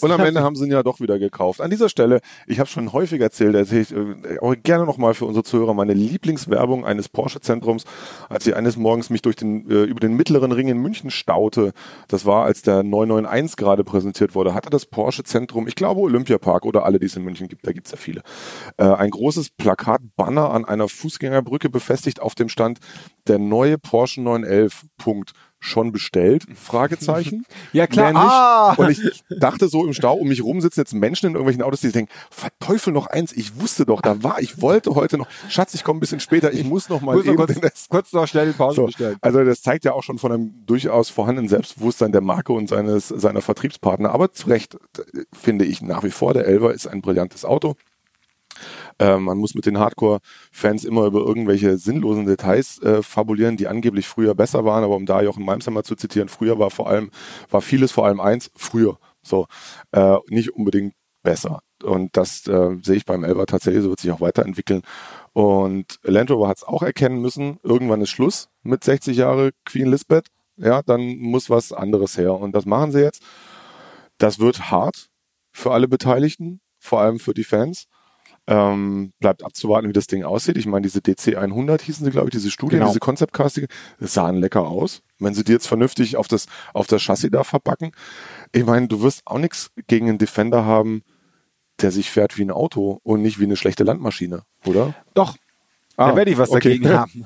Und 0.00 0.12
am 0.12 0.20
Ende 0.20 0.42
haben 0.42 0.56
sie 0.56 0.66
ihn 0.66 0.72
ja 0.72 0.82
doch 0.82 1.00
wieder 1.00 1.18
gekauft. 1.18 1.62
An 1.62 1.70
dieser 1.70 1.88
Stelle, 1.88 2.20
ich 2.46 2.58
habe 2.58 2.68
schon 2.68 2.92
häufig 2.92 3.20
erzählt, 3.20 3.54
erzähle 3.54 3.80
ich 3.80 3.92
äh, 3.92 4.38
auch 4.40 4.54
gerne 4.62 4.84
nochmal 4.84 5.14
für 5.14 5.24
unsere 5.24 5.42
Zuhörer 5.42 5.72
meine 5.72 5.94
Lieblingswerbung 5.94 6.84
eines 6.84 7.08
Porsche-Zentrums, 7.08 7.84
als 8.28 8.46
ich 8.46 8.54
eines 8.54 8.76
Morgens 8.76 9.08
mich 9.08 9.22
durch 9.22 9.36
den, 9.36 9.70
äh, 9.70 9.84
über 9.84 10.00
den 10.00 10.16
mittleren 10.16 10.52
Ring 10.52 10.68
in 10.68 10.76
München 10.78 11.10
staute. 11.10 11.72
Das 12.08 12.26
war, 12.26 12.44
als 12.44 12.60
der 12.60 12.82
991 12.82 13.56
gerade 13.56 13.69
gerade 13.70 13.84
präsentiert 13.84 14.34
wurde, 14.34 14.52
hatte 14.52 14.68
das 14.68 14.84
Porsche 14.84 15.22
Zentrum, 15.22 15.68
ich 15.68 15.76
glaube 15.76 16.00
Olympiapark 16.00 16.64
oder 16.66 16.84
alle, 16.84 16.98
die 16.98 17.06
es 17.06 17.16
in 17.16 17.22
München 17.22 17.46
gibt, 17.46 17.66
da 17.66 17.72
gibt 17.72 17.86
es 17.86 17.92
ja 17.92 17.98
viele, 17.98 18.22
äh, 18.78 18.84
ein 18.84 19.10
großes 19.10 19.50
Plakat-Banner 19.50 20.50
an 20.50 20.64
einer 20.64 20.88
Fußgängerbrücke 20.88 21.70
befestigt, 21.70 22.20
auf 22.20 22.34
dem 22.34 22.48
stand 22.48 22.80
der 23.28 23.38
neue 23.38 23.78
Porsche 23.78 24.22
911. 24.22 24.86
Punkt. 24.98 25.32
Schon 25.60 25.92
bestellt? 25.92 26.44
Fragezeichen. 26.54 27.44
Ja, 27.72 27.86
klar. 27.86 28.12
Ah! 28.14 28.74
Und 28.76 28.90
ich, 28.90 29.22
dachte 29.28 29.68
so 29.68 29.86
im 29.86 29.92
Stau, 29.92 30.14
um 30.14 30.28
mich 30.28 30.42
rum 30.42 30.60
sitzen 30.60 30.80
jetzt 30.80 30.94
Menschen 30.94 31.26
in 31.26 31.32
irgendwelchen 31.34 31.62
Autos, 31.62 31.80
die 31.80 31.92
denken, 31.92 32.12
verteufel 32.30 32.92
noch 32.92 33.06
eins, 33.06 33.32
ich 33.32 33.60
wusste 33.60 33.86
doch, 33.86 34.00
da 34.00 34.22
war, 34.22 34.40
ich 34.40 34.60
wollte 34.60 34.94
heute 34.94 35.18
noch, 35.18 35.28
Schatz, 35.48 35.74
ich 35.74 35.84
komme 35.84 35.98
ein 35.98 36.00
bisschen 36.00 36.20
später, 36.20 36.52
ich 36.52 36.64
muss 36.64 36.88
noch 36.88 37.00
mal 37.00 37.16
Muss 37.16 37.26
eben, 37.26 37.36
kurz, 37.36 37.60
das, 37.60 37.88
kurz 37.88 38.12
noch 38.12 38.26
schnell 38.26 38.48
die 38.48 38.56
Pause 38.56 38.76
so, 38.76 38.86
bestellen. 38.86 39.16
also 39.20 39.44
das 39.44 39.62
zeigt 39.62 39.84
ja 39.84 39.92
auch 39.92 40.02
schon 40.02 40.18
von 40.18 40.32
einem 40.32 40.66
durchaus 40.66 41.10
vorhandenen 41.10 41.48
Selbstbewusstsein 41.48 42.12
der 42.12 42.22
Marke 42.22 42.52
und 42.52 42.68
seines 42.68 43.08
seiner 43.08 43.42
Vertriebspartner. 43.42 44.10
Aber 44.10 44.32
zu 44.32 44.48
Recht 44.48 44.74
äh, 44.74 45.24
finde 45.32 45.64
ich 45.64 45.82
nach 45.82 46.02
wie 46.04 46.10
vor, 46.10 46.34
der 46.34 46.46
Elver 46.46 46.72
ist 46.72 46.86
ein 46.86 47.02
brillantes 47.02 47.44
Auto. 47.44 47.76
Ähm, 49.00 49.24
man 49.24 49.38
muss 49.38 49.54
mit 49.54 49.66
den 49.66 49.78
Hardcore-Fans 49.78 50.84
immer 50.84 51.06
über 51.06 51.20
irgendwelche 51.20 51.78
sinnlosen 51.78 52.26
Details 52.26 52.80
äh, 52.82 53.02
fabulieren, 53.02 53.56
die 53.56 53.66
angeblich 53.66 54.06
früher 54.06 54.34
besser 54.34 54.64
waren. 54.64 54.84
Aber 54.84 54.94
um 54.94 55.06
da 55.06 55.22
Jochen 55.22 55.44
Malmsheimer 55.44 55.82
zu 55.82 55.96
zitieren, 55.96 56.28
früher 56.28 56.58
war 56.58 56.70
vor 56.70 56.88
allem 56.88 57.10
war 57.50 57.62
vieles 57.62 57.90
vor 57.90 58.06
allem 58.06 58.20
eins 58.20 58.50
früher. 58.54 58.98
So 59.22 59.46
äh, 59.92 60.16
nicht 60.28 60.50
unbedingt 60.54 60.94
besser. 61.22 61.60
Und 61.82 62.16
das 62.16 62.46
äh, 62.46 62.76
sehe 62.82 62.96
ich 62.96 63.06
beim 63.06 63.24
Elver 63.24 63.46
tatsächlich, 63.46 63.82
so 63.82 63.88
wird 63.88 64.00
sich 64.00 64.10
auch 64.12 64.20
weiterentwickeln. 64.20 64.82
Und 65.32 65.98
Land 66.02 66.30
Rover 66.30 66.48
hat 66.48 66.58
es 66.58 66.64
auch 66.64 66.82
erkennen 66.82 67.20
müssen, 67.20 67.58
irgendwann 67.62 68.02
ist 68.02 68.10
Schluss 68.10 68.48
mit 68.62 68.84
60 68.84 69.16
Jahre 69.16 69.52
Queen 69.64 69.90
Lisbeth. 69.90 70.26
Ja, 70.56 70.82
dann 70.82 71.16
muss 71.16 71.48
was 71.48 71.72
anderes 71.72 72.18
her. 72.18 72.34
Und 72.34 72.52
das 72.52 72.66
machen 72.66 72.92
sie 72.92 73.00
jetzt. 73.00 73.22
Das 74.18 74.38
wird 74.38 74.70
hart 74.70 75.08
für 75.52 75.72
alle 75.72 75.88
Beteiligten, 75.88 76.60
vor 76.78 77.00
allem 77.00 77.18
für 77.18 77.32
die 77.32 77.44
Fans. 77.44 77.86
Ähm, 78.50 79.12
bleibt 79.20 79.44
abzuwarten, 79.44 79.88
wie 79.88 79.92
das 79.92 80.08
Ding 80.08 80.24
aussieht. 80.24 80.56
Ich 80.56 80.66
meine, 80.66 80.82
diese 80.82 81.00
DC 81.00 81.36
100 81.36 81.82
hießen 81.82 82.04
sie, 82.04 82.10
glaube 82.10 82.26
ich, 82.28 82.32
diese 82.32 82.50
Studie, 82.50 82.76
Genau. 82.76 82.88
diese 82.88 82.98
Concept 82.98 83.32
Casting, 83.32 83.66
sahen 84.00 84.36
lecker 84.36 84.66
aus. 84.66 85.02
Wenn 85.20 85.34
sie 85.34 85.44
die 85.44 85.52
jetzt 85.52 85.68
vernünftig 85.68 86.16
auf 86.16 86.26
das, 86.26 86.46
auf 86.74 86.86
das 86.88 87.00
Chassis 87.02 87.30
da 87.30 87.44
verpacken. 87.44 87.92
Ich 88.52 88.64
meine, 88.66 88.88
du 88.88 89.02
wirst 89.02 89.22
auch 89.24 89.38
nichts 89.38 89.70
gegen 89.86 90.08
einen 90.08 90.18
Defender 90.18 90.64
haben, 90.64 91.02
der 91.80 91.92
sich 91.92 92.10
fährt 92.10 92.36
wie 92.38 92.42
ein 92.42 92.50
Auto 92.50 92.98
und 93.04 93.22
nicht 93.22 93.38
wie 93.38 93.44
eine 93.44 93.56
schlechte 93.56 93.84
Landmaschine, 93.84 94.42
oder? 94.66 94.94
Doch, 95.14 95.36
Ah, 95.96 96.10
da 96.10 96.16
werde 96.16 96.30
ich 96.30 96.38
was 96.38 96.48
okay. 96.50 96.78
dagegen 96.78 96.88
haben. 96.98 97.24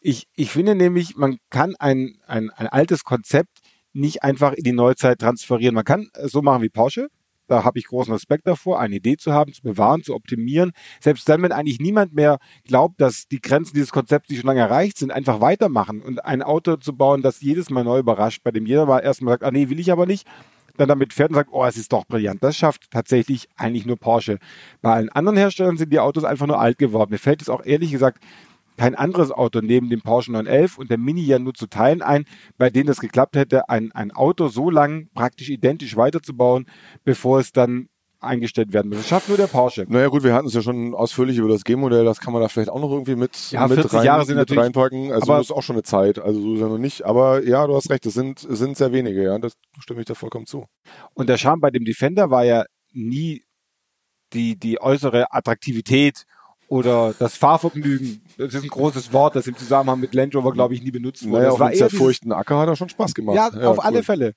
Ich, 0.00 0.26
ich 0.34 0.50
finde 0.50 0.74
nämlich, 0.74 1.16
man 1.16 1.38
kann 1.50 1.76
ein, 1.78 2.16
ein, 2.26 2.50
ein 2.50 2.66
altes 2.66 3.04
Konzept 3.04 3.58
nicht 3.92 4.22
einfach 4.24 4.52
in 4.54 4.64
die 4.64 4.72
Neuzeit 4.72 5.20
transferieren. 5.20 5.74
Man 5.74 5.84
kann 5.84 6.08
es 6.14 6.32
so 6.32 6.42
machen 6.42 6.62
wie 6.62 6.68
Porsche. 6.68 7.08
Da 7.48 7.64
habe 7.64 7.78
ich 7.78 7.86
großen 7.86 8.12
Respekt 8.12 8.46
davor, 8.46 8.78
eine 8.78 8.96
Idee 8.96 9.16
zu 9.16 9.32
haben, 9.32 9.52
zu 9.52 9.62
bewahren, 9.62 10.02
zu 10.02 10.14
optimieren. 10.14 10.72
Selbst 11.00 11.28
dann, 11.28 11.42
wenn 11.42 11.52
eigentlich 11.52 11.80
niemand 11.80 12.14
mehr 12.14 12.38
glaubt, 12.66 13.00
dass 13.00 13.26
die 13.26 13.40
Grenzen 13.40 13.74
dieses 13.74 13.90
Konzepts, 13.90 14.28
die 14.28 14.36
schon 14.36 14.46
lange 14.46 14.60
erreicht 14.60 14.98
sind, 14.98 15.10
einfach 15.10 15.40
weitermachen 15.40 16.02
und 16.02 16.24
ein 16.24 16.42
Auto 16.42 16.76
zu 16.76 16.94
bauen, 16.94 17.22
das 17.22 17.40
jedes 17.40 17.70
Mal 17.70 17.84
neu 17.84 17.98
überrascht, 17.98 18.42
bei 18.44 18.50
dem 18.50 18.66
jeder 18.66 18.86
mal 18.86 19.00
erstmal 19.00 19.34
sagt, 19.34 19.44
ah 19.44 19.50
nee, 19.50 19.68
will 19.68 19.80
ich 19.80 19.90
aber 19.90 20.06
nicht, 20.06 20.26
dann 20.76 20.88
damit 20.88 21.12
fährt 21.12 21.30
und 21.30 21.36
sagt, 21.36 21.50
oh, 21.52 21.64
es 21.64 21.76
ist 21.76 21.92
doch 21.92 22.06
brillant. 22.06 22.42
Das 22.42 22.56
schafft 22.56 22.90
tatsächlich 22.90 23.48
eigentlich 23.56 23.84
nur 23.84 23.96
Porsche. 23.96 24.38
Bei 24.80 24.92
allen 24.92 25.08
anderen 25.08 25.36
Herstellern 25.36 25.76
sind 25.76 25.92
die 25.92 26.00
Autos 26.00 26.24
einfach 26.24 26.46
nur 26.46 26.60
alt 26.60 26.78
geworden. 26.78 27.10
Mir 27.10 27.18
fällt 27.18 27.42
es 27.42 27.48
auch 27.48 27.64
ehrlich 27.64 27.90
gesagt 27.90 28.22
kein 28.78 28.94
anderes 28.94 29.30
Auto 29.30 29.60
neben 29.60 29.90
dem 29.90 30.00
Porsche 30.00 30.32
911 30.32 30.78
und 30.78 30.90
der 30.90 30.98
Mini 30.98 31.22
ja 31.22 31.38
nur 31.38 31.52
zu 31.54 31.66
teilen 31.66 32.00
ein, 32.00 32.24
bei 32.56 32.70
denen 32.70 32.88
es 32.88 33.00
geklappt 33.00 33.36
hätte, 33.36 33.68
ein, 33.68 33.92
ein 33.92 34.12
Auto 34.12 34.48
so 34.48 34.70
lang 34.70 35.08
praktisch 35.14 35.50
identisch 35.50 35.96
weiterzubauen, 35.96 36.66
bevor 37.04 37.40
es 37.40 37.52
dann 37.52 37.88
eingestellt 38.20 38.72
werden 38.72 38.88
muss. 38.88 38.98
Das 38.98 39.08
schafft 39.08 39.28
nur 39.28 39.36
der 39.36 39.46
Porsche. 39.46 39.84
Naja 39.88 40.08
gut, 40.08 40.24
wir 40.24 40.34
hatten 40.34 40.48
es 40.48 40.54
ja 40.54 40.62
schon 40.62 40.92
ausführlich 40.94 41.38
über 41.38 41.48
das 41.48 41.62
G-Modell, 41.62 42.04
das 42.04 42.20
kann 42.20 42.32
man 42.32 42.42
da 42.42 42.48
vielleicht 42.48 42.70
auch 42.70 42.80
noch 42.80 42.90
irgendwie 42.90 43.14
mit, 43.14 43.50
Ja, 43.52 43.66
mit, 43.68 43.78
40 43.78 44.02
Jahre 44.02 44.24
sind 44.24 44.36
mit 44.36 44.48
natürlich- 44.48 44.64
reinpacken. 44.64 45.12
Also 45.12 45.32
das 45.32 45.46
ist 45.46 45.52
auch 45.52 45.62
schon 45.62 45.76
eine 45.76 45.82
Zeit, 45.84 46.18
also 46.18 46.40
so 46.40 46.54
ist 46.54 46.60
ja 46.60 46.68
noch 46.68 46.78
nicht. 46.78 47.04
Aber 47.04 47.44
ja, 47.44 47.66
du 47.66 47.76
hast 47.76 47.90
recht, 47.90 48.06
es 48.06 48.14
sind, 48.14 48.44
es 48.44 48.58
sind 48.58 48.76
sehr 48.76 48.92
wenige, 48.92 49.22
ja, 49.22 49.38
das 49.38 49.52
stimme 49.80 50.00
ich 50.00 50.06
da 50.06 50.14
vollkommen 50.14 50.46
zu. 50.46 50.66
Und 51.14 51.28
der 51.28 51.36
Charme 51.38 51.60
bei 51.60 51.70
dem 51.70 51.84
Defender 51.84 52.30
war 52.30 52.44
ja 52.44 52.64
nie 52.92 53.44
die, 54.32 54.58
die 54.58 54.80
äußere 54.80 55.32
Attraktivität 55.32 56.24
oder 56.68 57.14
das 57.18 57.36
Fahrvergnügen. 57.36 58.20
Das 58.36 58.54
ist 58.54 58.62
ein 58.62 58.68
großes 58.68 59.12
Wort, 59.12 59.34
das 59.36 59.46
im 59.46 59.56
Zusammenhang 59.56 60.00
mit 60.00 60.14
Land 60.14 60.34
Rover, 60.36 60.52
glaube 60.52 60.74
ich, 60.74 60.82
nie 60.82 60.90
benutzt 60.90 61.24
wurde. 61.24 61.38
Naja, 61.38 61.44
das 61.46 61.54
auf 61.54 61.60
war 61.60 61.72
eher 61.72 61.78
zerfurchten 61.78 62.32
Acker 62.32 62.58
hat 62.58 62.68
er 62.68 62.76
schon 62.76 62.88
Spaß 62.88 63.14
gemacht. 63.14 63.36
Ja, 63.36 63.48
auf 63.68 63.84
alle 63.84 63.98
cool. 63.98 64.02
Fälle. 64.04 64.34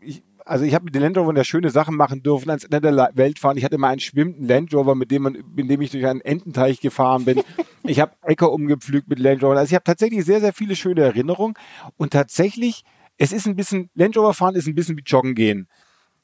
Ich, 0.00 0.22
also 0.44 0.64
ich 0.64 0.74
habe 0.74 0.86
mit 0.86 0.94
den 0.94 1.02
Land 1.02 1.16
Rovern 1.18 1.36
ja 1.36 1.44
schöne 1.44 1.70
Sachen 1.70 1.96
machen 1.96 2.22
dürfen, 2.22 2.48
ans 2.48 2.64
Ende 2.64 2.80
der 2.80 3.10
Welt 3.14 3.38
fahren. 3.38 3.56
Ich 3.56 3.64
hatte 3.64 3.78
mal 3.78 3.90
einen 3.90 4.00
schwimmenden 4.00 4.48
Land 4.48 4.74
Rover, 4.74 4.94
mit 4.94 5.10
dem, 5.10 5.22
man, 5.22 5.38
mit 5.54 5.70
dem 5.70 5.80
ich 5.80 5.90
durch 5.90 6.06
einen 6.06 6.22
Ententeich 6.22 6.80
gefahren 6.80 7.24
bin. 7.24 7.42
Ich 7.84 8.00
habe 8.00 8.12
Äcker 8.22 8.50
umgepflügt 8.50 9.08
mit 9.08 9.18
Land 9.18 9.42
Rover. 9.42 9.56
Also 9.56 9.70
ich 9.70 9.74
habe 9.74 9.84
tatsächlich 9.84 10.24
sehr, 10.24 10.40
sehr 10.40 10.52
viele 10.52 10.76
schöne 10.76 11.02
Erinnerungen. 11.02 11.54
Und 11.96 12.12
tatsächlich, 12.12 12.82
es 13.16 13.32
ist 13.32 13.46
ein 13.46 13.54
bisschen, 13.54 13.90
Land 13.94 14.16
Rover 14.16 14.34
fahren 14.34 14.54
ist 14.54 14.66
ein 14.66 14.74
bisschen 14.74 14.96
wie 14.96 15.02
Joggen 15.04 15.34
gehen. 15.34 15.68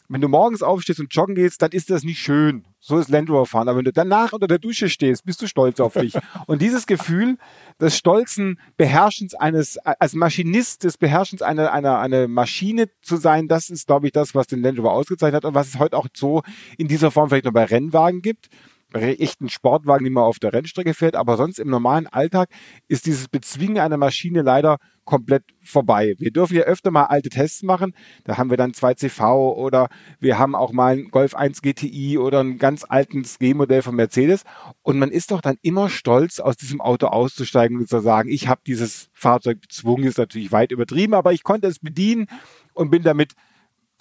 Wenn 0.09 0.21
du 0.21 0.29
morgens 0.29 0.63
aufstehst 0.63 1.01
und 1.01 1.13
joggen 1.15 1.35
gehst, 1.35 1.63
dann 1.63 1.73
ist 1.73 1.91
das 1.91 2.05
nicht 2.05 2.21
schön. 2.21 2.65
So 2.79 2.99
ist 2.99 3.09
Land 3.09 3.29
Rover 3.29 3.47
fahren. 3.47 3.69
Aber 3.69 3.79
wenn 3.79 3.85
du 3.85 3.93
danach 3.93 4.33
unter 4.33 4.47
der 4.47 4.59
Dusche 4.59 4.89
stehst, 4.89 5.25
bist 5.25 5.43
du 5.43 5.49
stolz 5.49 5.81
auf 5.81 5.95
dich. 5.95 6.15
Und 6.47 6.63
dieses 6.63 6.87
Gefühl 6.87 7.39
des 7.81 7.97
stolzen 7.97 8.61
Beherrschens 8.77 9.35
eines, 9.35 9.79
als 9.79 10.15
Maschinist 10.15 10.85
des 10.85 10.97
Beherrschens 10.97 11.43
einer, 11.43 11.73
einer, 11.73 11.99
einer 11.99 12.29
Maschine 12.29 12.89
zu 13.03 13.17
sein, 13.17 13.49
das 13.49 13.71
ist, 13.71 13.89
glaube 13.89 14.07
ich, 14.07 14.13
das, 14.13 14.35
was 14.35 14.47
den 14.47 14.63
Land 14.63 14.79
Rover 14.79 14.93
ausgezeichnet 14.93 15.43
hat 15.43 15.45
und 15.45 15.55
was 15.55 15.69
es 15.69 15.79
heute 15.79 15.97
auch 15.97 16.07
so 16.15 16.43
in 16.79 16.87
dieser 16.87 17.11
Form 17.11 17.29
vielleicht 17.29 17.47
noch 17.47 17.53
bei 17.53 17.65
Rennwagen 17.65 18.23
gibt. 18.23 18.49
Echten 18.95 19.49
Sportwagen, 19.49 20.05
die 20.05 20.11
man 20.11 20.25
auf 20.25 20.39
der 20.39 20.53
Rennstrecke 20.53 20.95
fährt, 20.95 21.17
aber 21.17 21.37
sonst 21.37 21.59
im 21.59 21.69
normalen 21.69 22.07
Alltag 22.07 22.49
ist 22.89 23.07
dieses 23.07 23.29
Bezwingen 23.29 23.79
einer 23.79 23.97
Maschine 23.97 24.43
leider 24.43 24.79
komplett 25.05 25.45
vorbei. 25.63 26.15
Wir 26.19 26.31
dürfen 26.31 26.57
ja 26.57 26.63
öfter 26.63 26.91
mal 26.91 27.05
alte 27.05 27.29
Tests 27.29 27.63
machen. 27.63 27.95
Da 28.25 28.39
haben 28.39 28.51
wir 28.51 28.57
dann 28.57 28.73
2CV 28.73 29.55
oder 29.55 29.89
wir 30.19 30.39
haben 30.39 30.55
auch 30.55 30.73
mal 30.73 30.95
einen 30.95 31.11
Golf 31.11 31.35
1 31.35 31.63
GTI 31.63 32.19
oder 32.19 32.41
ein 32.41 32.59
ganz 32.59 32.85
altes 32.89 33.39
G-Modell 33.39 33.83
von 33.83 33.95
Mercedes. 33.95 34.43
Und 34.83 34.99
man 34.99 35.11
ist 35.11 35.31
doch 35.31 35.41
dann 35.41 35.57
immer 35.63 35.89
stolz, 35.89 36.41
aus 36.41 36.57
diesem 36.57 36.81
Auto 36.81 37.07
auszusteigen 37.07 37.79
und 37.79 37.89
zu 37.89 38.01
sagen, 38.01 38.29
ich 38.29 38.49
habe 38.49 38.63
dieses 38.67 39.09
Fahrzeug 39.13 39.61
bezwungen, 39.61 40.05
ist 40.05 40.19
natürlich 40.19 40.53
weit 40.53 40.73
übertrieben, 40.73 41.15
aber 41.15 41.33
ich 41.33 41.43
konnte 41.45 41.69
es 41.69 41.79
bedienen 41.79 42.27
und 42.75 42.91
bin 42.91 43.03
damit 43.03 43.35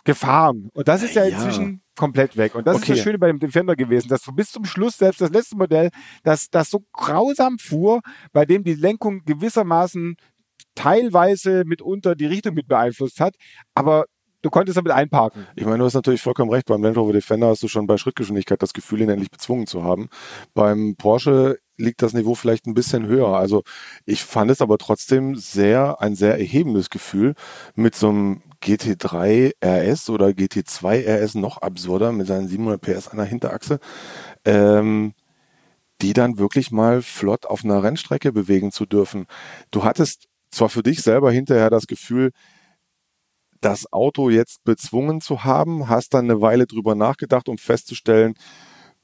gefahren. 0.06 0.70
Und 0.74 0.88
das 0.88 1.04
ist 1.04 1.15
ja, 1.15 1.25
Ja. 1.25 1.36
inzwischen 1.36 1.82
komplett 1.96 2.38
weg. 2.38 2.56
Und 2.56 2.68
das 2.68 2.78
ist 2.78 2.84
Okay. 2.84 2.94
das 2.94 3.02
Schöne 3.02 3.20
bei 3.20 3.28
dem 3.28 3.40
Defender 3.40 3.75
gewesen, 3.75 4.08
dass 4.10 4.22
du 4.24 4.32
bis 4.32 4.52
zum 4.52 4.66
Schluss, 4.66 4.98
selbst 4.98 5.22
das 5.22 5.30
letzte 5.32 5.56
Modell, 5.58 5.90
dass 6.24 6.50
das 6.50 6.70
so 6.70 6.84
grausam 6.94 7.58
fuhr, 7.60 8.02
bei 8.34 8.46
dem 8.46 8.64
die 8.64 8.75
Lenkung 8.75 9.22
gewissermaßen 9.25 10.16
teilweise 10.75 11.64
mitunter 11.66 12.16
die 12.16 12.25
Richtung 12.25 12.54
mit 12.54 12.68
beeinflusst 12.68 13.20
hat, 13.20 13.36
aber 13.74 14.06
du 14.42 14.50
konntest 14.50 14.78
damit 14.78 14.92
einparken. 14.92 15.48
Ich 15.56 15.66
meine, 15.66 15.80
du 15.80 15.86
hast 15.86 15.94
natürlich 15.94 16.22
vollkommen 16.22 16.52
recht. 16.52 16.66
Beim 16.68 16.84
Land 16.84 16.98
Rover 16.98 17.14
Defender 17.14 17.48
hast 17.48 17.64
du 17.64 17.68
schon 17.68 17.88
bei 17.88 17.98
Schrittgeschwindigkeit 17.98 18.62
das 18.62 18.74
Gefühl, 18.74 19.02
ihn 19.02 19.10
endlich 19.10 19.32
bezwungen 19.32 19.68
zu 19.68 19.84
haben. 19.84 20.10
Beim 20.54 20.96
Porsche 20.98 21.58
liegt 21.77 22.01
das 22.01 22.13
Niveau 22.13 22.36
vielleicht 22.36 22.65
ein 22.67 22.74
bisschen 22.74 23.05
höher. 23.08 23.27
Also 23.27 23.63
ich 24.05 24.24
fand 24.24 24.51
es 24.51 24.62
aber 24.62 24.77
trotzdem 24.77 25.36
sehr, 25.36 26.01
ein 26.01 26.15
sehr 26.15 26.38
erhebendes 26.38 26.89
Gefühl 26.89 27.36
mit 27.75 27.96
so 27.96 28.10
einem 28.10 28.41
GT3 28.63 29.53
RS 29.63 30.10
oder 30.10 30.27
GT2 30.27 31.05
RS 31.05 31.36
noch 31.36 31.58
absurder 31.60 32.12
mit 32.12 32.27
seinen 32.27 32.48
700 32.48 32.82
PS 32.82 33.08
an 33.10 33.17
der 33.17 33.27
Hinterachse, 33.27 33.79
ähm, 34.46 35.13
die 36.01 36.13
dann 36.13 36.38
wirklich 36.38 36.72
mal 36.72 37.01
flott 37.01 37.46
auf 37.46 37.63
einer 37.63 37.84
Rennstrecke 37.84 38.32
bewegen 38.32 38.72
zu 38.72 38.86
dürfen. 38.86 39.27
Du 39.72 39.84
hattest 39.84 40.27
zwar 40.51 40.70
für 40.70 40.84
dich 40.84 41.01
selber 41.01 41.32
hinterher 41.32 41.70
das 41.70 41.88
Gefühl, 41.88 42.32
das 43.62 43.91
Auto 43.91 44.29
jetzt 44.29 44.63
bezwungen 44.63 45.22
zu 45.22 45.44
haben, 45.44 45.89
hast 45.89 46.13
dann 46.13 46.29
eine 46.29 46.41
Weile 46.41 46.67
drüber 46.67 46.96
nachgedacht, 46.96 47.50
um 47.50 47.58
festzustellen, 47.58 48.36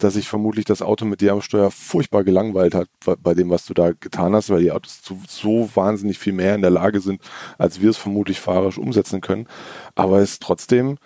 dass 0.04 0.16
sich 0.16 0.28
vermutlich 0.28 0.66
das 0.66 0.82
Auto 0.82 1.06
mit 1.06 1.22
dir 1.22 1.34
am 1.34 1.42
Steuer 1.42 1.72
furchtbar 1.72 2.24
gelangweilt 2.24 2.76
hat 2.76 2.90
bei 3.22 3.34
dem, 3.34 3.50
was 3.50 3.66
du 3.66 3.74
da 3.74 3.92
getan 3.92 4.36
hast, 4.36 4.50
weil 4.50 4.62
die 4.62 4.72
Autos 4.72 5.02
zu, 5.02 5.22
so 5.28 5.70
wahnsinnig 5.76 6.18
viel 6.18 6.34
mehr 6.34 6.56
in 6.56 6.62
der 6.62 6.72
Lage 6.72 7.00
sind, 7.00 7.22
als 7.58 7.82
wir 7.82 7.90
es 7.90 7.98
vermutlich 7.98 8.40
fahrerisch 8.40 8.78
umsetzen 8.78 9.22
können. 9.22 9.48
Aber 9.96 10.20
es 10.20 10.34
ist 10.34 10.42
trotzdem, 10.42 10.98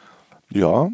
ja, 0.50 0.90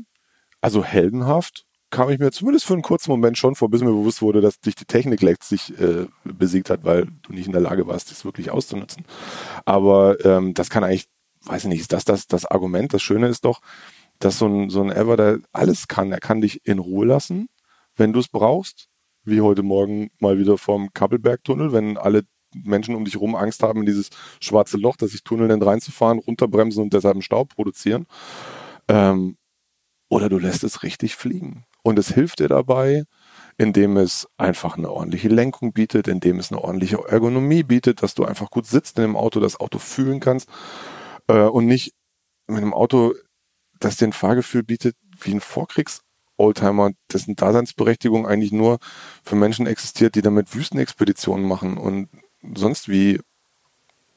also 0.62 0.84
heldenhaft 0.84 1.66
kam 1.92 2.10
ich 2.10 2.20
mir 2.20 2.32
zumindest 2.32 2.66
für 2.66 2.74
einen 2.74 2.82
kurzen 2.82 3.12
Moment 3.12 3.38
schon 3.38 3.56
vor, 3.56 3.70
bis 3.70 3.82
mir 3.82 3.92
bewusst 3.92 4.22
wurde, 4.22 4.42
dass 4.42 4.60
dich 4.60 4.76
die 4.76 4.86
Technik 4.86 5.22
letztlich 5.22 5.78
äh, 5.80 6.08
besiegt 6.24 6.70
hat, 6.70 6.86
weil 6.86 7.08
du 7.24 7.34
nicht 7.34 7.48
in 7.48 7.52
der 7.52 7.62
Lage 7.62 7.86
warst, 7.86 8.12
das 8.12 8.26
wirklich 8.26 8.50
auszunutzen. 8.50 9.06
Aber 9.66 10.24
ähm, 10.26 10.54
das 10.54 10.70
kann 10.70 10.84
eigentlich, 10.84 11.08
weiß 11.44 11.64
ich 11.64 11.70
nicht, 11.70 11.82
ist 11.82 11.94
das 11.94 12.06
das, 12.06 12.28
das 12.28 12.46
Argument? 12.46 12.94
Das 12.94 13.02
Schöne 13.02 13.28
ist 13.28 13.44
doch, 13.44 13.60
dass 14.20 14.40
so 14.40 14.48
ein, 14.48 14.70
so 14.70 14.82
ein 14.82 14.92
Ever, 14.92 15.18
der 15.18 15.40
alles 15.52 15.88
kann, 15.88 16.12
er 16.12 16.20
kann 16.20 16.42
dich 16.42 16.66
in 16.66 16.80
Ruhe 16.80 17.06
lassen, 17.06 17.50
wenn 17.96 18.14
du 18.14 18.20
es 18.20 18.28
brauchst, 18.30 18.88
wie 19.24 19.42
heute 19.42 19.64
Morgen 19.64 20.10
mal 20.20 20.38
wieder 20.40 20.58
vom 20.58 20.94
Kappelbergtunnel, 20.94 21.72
wenn 21.74 21.98
alle 21.98 22.24
Menschen 22.54 22.96
um 22.96 23.06
dich 23.06 23.16
herum 23.16 23.36
Angst 23.36 23.64
haben, 23.64 23.80
in 23.82 23.86
dieses 23.86 24.10
schwarze 24.42 24.78
Loch, 24.78 24.98
das 24.98 25.12
sich 25.12 25.24
tunnelnd 25.24 25.66
reinzufahren, 25.66 26.20
runterbremsen 26.20 26.84
und 26.84 26.94
deshalb 26.94 27.16
einen 27.16 27.22
Staub 27.22 27.56
produzieren. 27.56 28.08
Ähm, 28.88 29.38
oder 30.10 30.30
du 30.30 30.40
lässt 30.40 30.64
es 30.64 30.84
richtig 30.84 31.16
fliegen. 31.16 31.66
Und 31.84 31.98
es 31.98 32.14
hilft 32.14 32.40
dir 32.40 32.50
dabei, 32.50 33.04
indem 33.58 33.98
es 33.98 34.28
einfach 34.38 34.78
eine 34.78 34.92
ordentliche 34.92 35.30
Lenkung 35.30 35.74
bietet, 35.74 36.08
indem 36.08 36.40
es 36.40 36.52
eine 36.52 36.62
ordentliche 36.62 36.98
Ergonomie 37.08 37.64
bietet, 37.64 38.04
dass 38.04 38.14
du 38.16 38.26
einfach 38.26 38.50
gut 38.52 38.66
sitzt 38.68 38.98
in 38.98 39.04
dem 39.04 39.16
Auto, 39.16 39.40
das 39.40 39.60
Auto 39.60 39.80
fühlen 39.80 40.20
kannst. 40.20 40.50
äh, 41.28 41.44
und 41.44 41.68
nicht 41.68 41.94
mit 42.48 42.60
einem 42.60 42.74
Auto, 42.74 43.14
das 43.80 43.98
den 43.98 44.14
Fahrgefühl 44.14 44.64
bietet 44.64 44.96
wie 45.22 45.34
ein 45.34 45.42
Vorkriegs 45.42 46.02
Oldtimer, 46.42 46.92
dessen 47.12 47.36
Daseinsberechtigung 47.36 48.28
eigentlich 48.28 48.52
nur 48.52 48.80
für 49.24 49.36
Menschen 49.36 49.68
existiert, 49.68 50.16
die 50.16 50.22
damit 50.22 50.54
Wüstenexpeditionen 50.54 51.48
machen 51.48 51.78
und 51.78 52.10
sonst 52.56 52.90
wie 52.90 53.20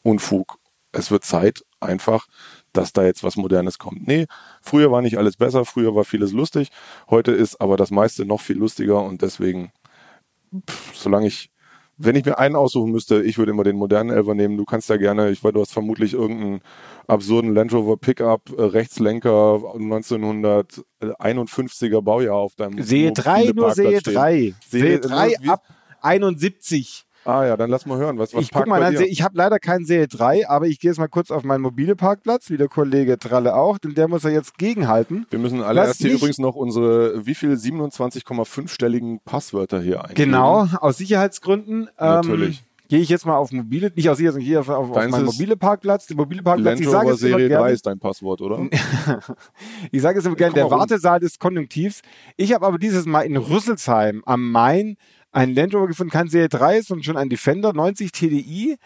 Unfug. 0.02 0.58
Es 0.92 1.10
wird 1.10 1.24
Zeit 1.24 1.64
einfach, 1.80 2.26
dass 2.72 2.92
da 2.92 3.04
jetzt 3.04 3.22
was 3.22 3.36
Modernes 3.36 3.78
kommt. 3.78 4.06
Nee, 4.06 4.26
früher 4.62 4.90
war 4.90 5.02
nicht 5.02 5.18
alles 5.18 5.36
besser, 5.36 5.64
früher 5.64 5.94
war 5.94 6.04
vieles 6.04 6.32
lustig, 6.32 6.70
heute 7.10 7.32
ist 7.32 7.60
aber 7.60 7.76
das 7.76 7.90
meiste 7.90 8.24
noch 8.24 8.40
viel 8.40 8.56
lustiger 8.56 9.02
und 9.02 9.22
deswegen, 9.22 9.72
pff, 10.68 10.96
solange 10.96 11.26
ich 11.26 11.50
wenn 11.96 12.16
ich 12.16 12.24
mir 12.24 12.38
einen 12.38 12.56
aussuchen 12.56 12.90
müsste, 12.90 13.22
ich 13.22 13.38
würde 13.38 13.52
immer 13.52 13.62
den 13.64 13.76
modernen 13.76 14.10
Elver 14.10 14.34
nehmen. 14.34 14.56
Du 14.56 14.64
kannst 14.64 14.88
ja 14.88 14.96
gerne, 14.96 15.30
ich 15.30 15.44
weiß, 15.44 15.52
du 15.52 15.60
hast 15.60 15.72
vermutlich 15.72 16.14
irgendeinen 16.14 16.60
absurden 17.06 17.54
Land 17.54 17.72
Rover 17.72 17.96
Pickup, 17.96 18.50
äh, 18.56 18.62
Rechtslenker 18.62 19.60
1951er 19.76 22.02
Baujahr 22.02 22.36
auf 22.36 22.56
deinem 22.56 22.82
Sehe 22.82 23.12
drei, 23.12 23.52
nur 23.54 23.70
sehe 23.72 24.00
drei. 24.00 24.54
Sehe 24.68 24.98
drei 25.00 25.36
ab 25.46 25.62
71. 26.00 27.04
Ah 27.24 27.46
ja, 27.46 27.56
dann 27.56 27.70
lass 27.70 27.86
mal 27.86 27.96
hören, 27.98 28.18
was 28.18 28.34
was 28.34 28.42
Ich 28.42 28.50
guck 28.50 28.66
mal, 28.66 28.82
an, 28.82 28.94
ich 28.94 29.22
habe 29.22 29.36
leider 29.36 29.58
keinen 29.58 29.86
Serie 29.86 30.08
3, 30.08 30.48
aber 30.48 30.66
ich 30.66 30.78
gehe 30.78 30.90
jetzt 30.90 30.98
mal 30.98 31.08
kurz 31.08 31.30
auf 31.30 31.42
meinen 31.42 31.62
mobile 31.62 31.96
Parkplatz, 31.96 32.50
wie 32.50 32.56
der 32.56 32.68
Kollege 32.68 33.18
Tralle 33.18 33.54
auch, 33.54 33.78
denn 33.78 33.94
der 33.94 34.08
muss 34.08 34.24
ja 34.24 34.30
jetzt 34.30 34.58
gegenhalten. 34.58 35.26
Wir 35.30 35.38
müssen 35.38 35.62
alle 35.62 35.80
erst 35.80 36.00
hier 36.00 36.12
übrigens 36.12 36.38
noch 36.38 36.54
unsere, 36.54 37.24
wie 37.24 37.34
viel 37.34 37.54
27,5-stelligen 37.54 39.20
Passwörter 39.24 39.80
hier 39.80 40.02
eingeben. 40.02 40.14
Genau, 40.16 40.68
aus 40.80 40.98
Sicherheitsgründen. 40.98 41.88
Natürlich. 41.98 42.58
Ähm, 42.58 42.64
gehe 42.88 43.00
ich 43.00 43.08
jetzt 43.08 43.24
mal 43.24 43.36
auf 43.36 43.50
mobile, 43.52 43.90
nicht 43.94 44.08
aus 44.08 44.18
Sicherheit, 44.18 44.40
gehe 44.40 44.60
auf, 44.60 44.68
auf, 44.68 44.90
auf 44.90 45.08
meinen 45.08 45.24
mobile 45.24 45.56
Parkplatz. 45.56 46.06
Der 46.06 46.16
mobile 46.16 46.42
Parkplatz, 46.42 46.78
Land 46.78 46.80
ich 46.80 46.88
sage 46.88 47.04
Rover 47.04 47.14
es 47.14 47.22
immer 47.22 47.30
Serie 47.30 47.48
gerne, 47.48 47.64
3 47.64 47.72
ist 47.72 47.86
dein 47.86 47.98
Passwort, 47.98 48.40
oder? 48.40 48.60
ich 49.90 50.02
sage 50.02 50.18
es 50.18 50.26
immer 50.26 50.36
gerne, 50.36 50.54
der. 50.54 50.70
Wartesaal 50.70 51.20
des 51.20 51.38
Konjunktivs. 51.38 52.02
Ich 52.36 52.52
habe 52.52 52.66
aber 52.66 52.78
dieses 52.78 53.06
Mal 53.06 53.22
in 53.22 53.36
Rüsselsheim 53.36 54.22
am 54.26 54.50
Main 54.50 54.96
einen 55.34 55.54
Land 55.54 55.74
Rover 55.74 55.88
gefunden, 55.88 56.10
kein 56.12 56.28
Serie 56.28 56.48
3, 56.48 56.82
sondern 56.82 57.04
schon 57.04 57.16
ein 57.16 57.28
Defender 57.28 57.72
90 57.72 58.12
TDI 58.12 58.76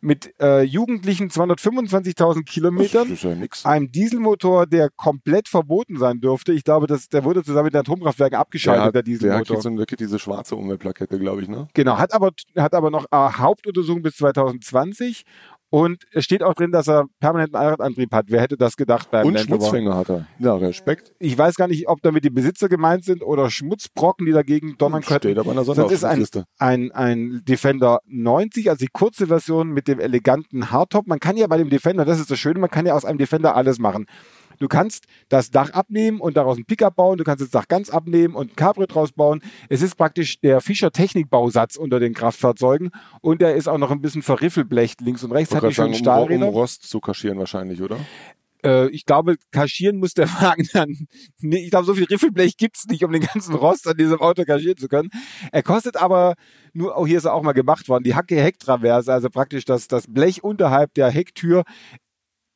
mit 0.00 0.34
äh, 0.38 0.62
jugendlichen 0.62 1.30
225.000 1.30 2.44
Kilometern. 2.44 3.16
Ja 3.20 3.30
einem 3.64 3.90
Dieselmotor, 3.90 4.66
der 4.66 4.90
komplett 4.90 5.48
verboten 5.48 5.98
sein 5.98 6.20
dürfte. 6.20 6.52
Ich 6.52 6.62
glaube, 6.62 6.86
das, 6.86 7.08
der 7.08 7.24
wurde 7.24 7.42
zusammen 7.42 7.64
mit 7.64 7.74
den 7.74 7.80
Atomkraftwerken 7.80 8.38
abgeschaltet, 8.38 8.80
der, 8.80 8.86
hat, 8.86 8.94
der 8.94 9.02
Dieselmotor. 9.02 9.44
kriegt, 9.56 9.62
so, 9.62 9.70
der 9.70 9.86
kriegt 9.86 10.00
diese 10.00 10.18
schwarze 10.18 10.56
Umweltplakette, 10.56 11.18
glaube 11.18 11.42
ich, 11.42 11.48
ne? 11.48 11.68
Genau, 11.72 11.96
hat 11.96 12.12
aber, 12.12 12.32
hat 12.56 12.74
aber 12.74 12.90
noch 12.90 13.06
äh, 13.10 13.16
Hauptuntersuchung 13.16 14.02
bis 14.02 14.16
2020 14.16 15.24
und 15.74 16.04
es 16.12 16.22
steht 16.22 16.44
auch 16.44 16.54
drin, 16.54 16.70
dass 16.70 16.86
er 16.86 17.06
permanenten 17.18 17.56
Allradantrieb 17.56 18.12
hat. 18.12 18.26
Wer 18.28 18.40
hätte 18.40 18.56
das 18.56 18.76
gedacht 18.76 19.10
beim 19.10 19.26
Und 19.26 19.34
Land? 19.34 19.46
Schmutzfänger 19.46 19.96
hat 19.96 20.08
er. 20.08 20.28
Ja, 20.38 20.54
Respekt. 20.54 21.12
Ich 21.18 21.36
weiß 21.36 21.56
gar 21.56 21.66
nicht, 21.66 21.88
ob 21.88 22.00
damit 22.00 22.22
die 22.22 22.30
Besitzer 22.30 22.68
gemeint 22.68 23.04
sind 23.04 23.24
oder 23.24 23.50
Schmutzbrocken, 23.50 24.24
die 24.24 24.30
dagegen 24.30 24.76
donnern 24.78 25.02
könnten. 25.02 25.30
Steht 25.30 25.38
aber 25.40 25.50
in 25.50 25.56
der 25.56 25.74
Das 25.74 25.90
ist 25.90 26.04
ein, 26.04 26.24
ein, 26.58 26.92
ein 26.92 27.42
Defender 27.44 27.98
90, 28.06 28.70
also 28.70 28.84
die 28.84 28.90
kurze 28.92 29.26
Version 29.26 29.70
mit 29.70 29.88
dem 29.88 29.98
eleganten 29.98 30.70
Hardtop. 30.70 31.08
Man 31.08 31.18
kann 31.18 31.36
ja 31.36 31.48
bei 31.48 31.58
dem 31.58 31.70
Defender, 31.70 32.04
das 32.04 32.20
ist 32.20 32.30
das 32.30 32.38
Schöne, 32.38 32.60
man 32.60 32.70
kann 32.70 32.86
ja 32.86 32.94
aus 32.94 33.04
einem 33.04 33.18
Defender 33.18 33.56
alles 33.56 33.80
machen. 33.80 34.06
Du 34.58 34.68
kannst 34.68 35.06
das 35.28 35.50
Dach 35.50 35.70
abnehmen 35.70 36.20
und 36.20 36.36
daraus 36.36 36.58
ein 36.58 36.64
Pickup 36.64 36.96
bauen. 36.96 37.18
Du 37.18 37.24
kannst 37.24 37.42
das 37.42 37.50
Dach 37.50 37.68
ganz 37.68 37.90
abnehmen 37.90 38.34
und 38.34 38.52
ein 38.52 38.56
Cabrio 38.56 38.86
draus 38.86 39.12
bauen. 39.12 39.42
Es 39.68 39.82
ist 39.82 39.96
praktisch 39.96 40.40
der 40.40 40.60
Fischer 40.60 40.92
Technikbausatz 40.92 41.76
unter 41.76 42.00
den 42.00 42.14
Kraftfahrzeugen 42.14 42.90
und 43.20 43.40
der 43.40 43.54
ist 43.56 43.68
auch 43.68 43.78
noch 43.78 43.90
ein 43.90 44.00
bisschen 44.00 44.22
verriffelblecht 44.22 45.00
links 45.00 45.24
und 45.24 45.32
rechts. 45.32 45.50
Ich 45.50 45.56
Hat 45.56 45.64
nicht 45.64 45.74
schon 45.76 45.84
sagen, 45.86 45.94
um, 45.94 45.98
Stahlräder. 45.98 46.46
Rost 46.46 46.88
zu 46.88 47.00
kaschieren 47.00 47.38
wahrscheinlich, 47.38 47.82
oder? 47.82 47.98
Äh, 48.64 48.88
ich 48.88 49.04
glaube, 49.04 49.36
kaschieren 49.50 49.98
muss 49.98 50.14
der 50.14 50.28
Wagen 50.40 50.66
dann. 50.72 51.06
Ich 51.40 51.70
glaube, 51.70 51.84
so 51.84 51.94
viel 51.94 52.04
Riffelblech 52.04 52.56
gibt's 52.56 52.86
nicht, 52.86 53.04
um 53.04 53.12
den 53.12 53.22
ganzen 53.22 53.54
Rost 53.54 53.86
an 53.86 53.96
diesem 53.96 54.20
Auto 54.20 54.44
kaschieren 54.44 54.78
zu 54.78 54.88
können. 54.88 55.10
Er 55.52 55.62
kostet 55.62 55.96
aber 55.96 56.34
nur, 56.72 56.96
oh, 56.98 57.06
hier 57.06 57.18
ist 57.18 57.24
er 57.24 57.34
auch 57.34 57.42
mal 57.42 57.52
gemacht 57.52 57.88
worden, 57.88 58.04
die 58.04 58.14
Hacke 58.14 58.40
Hecktraverse, 58.40 59.12
also 59.12 59.28
praktisch 59.28 59.64
das, 59.64 59.86
das 59.86 60.06
Blech 60.08 60.42
unterhalb 60.42 60.94
der 60.94 61.10
Hecktür 61.10 61.64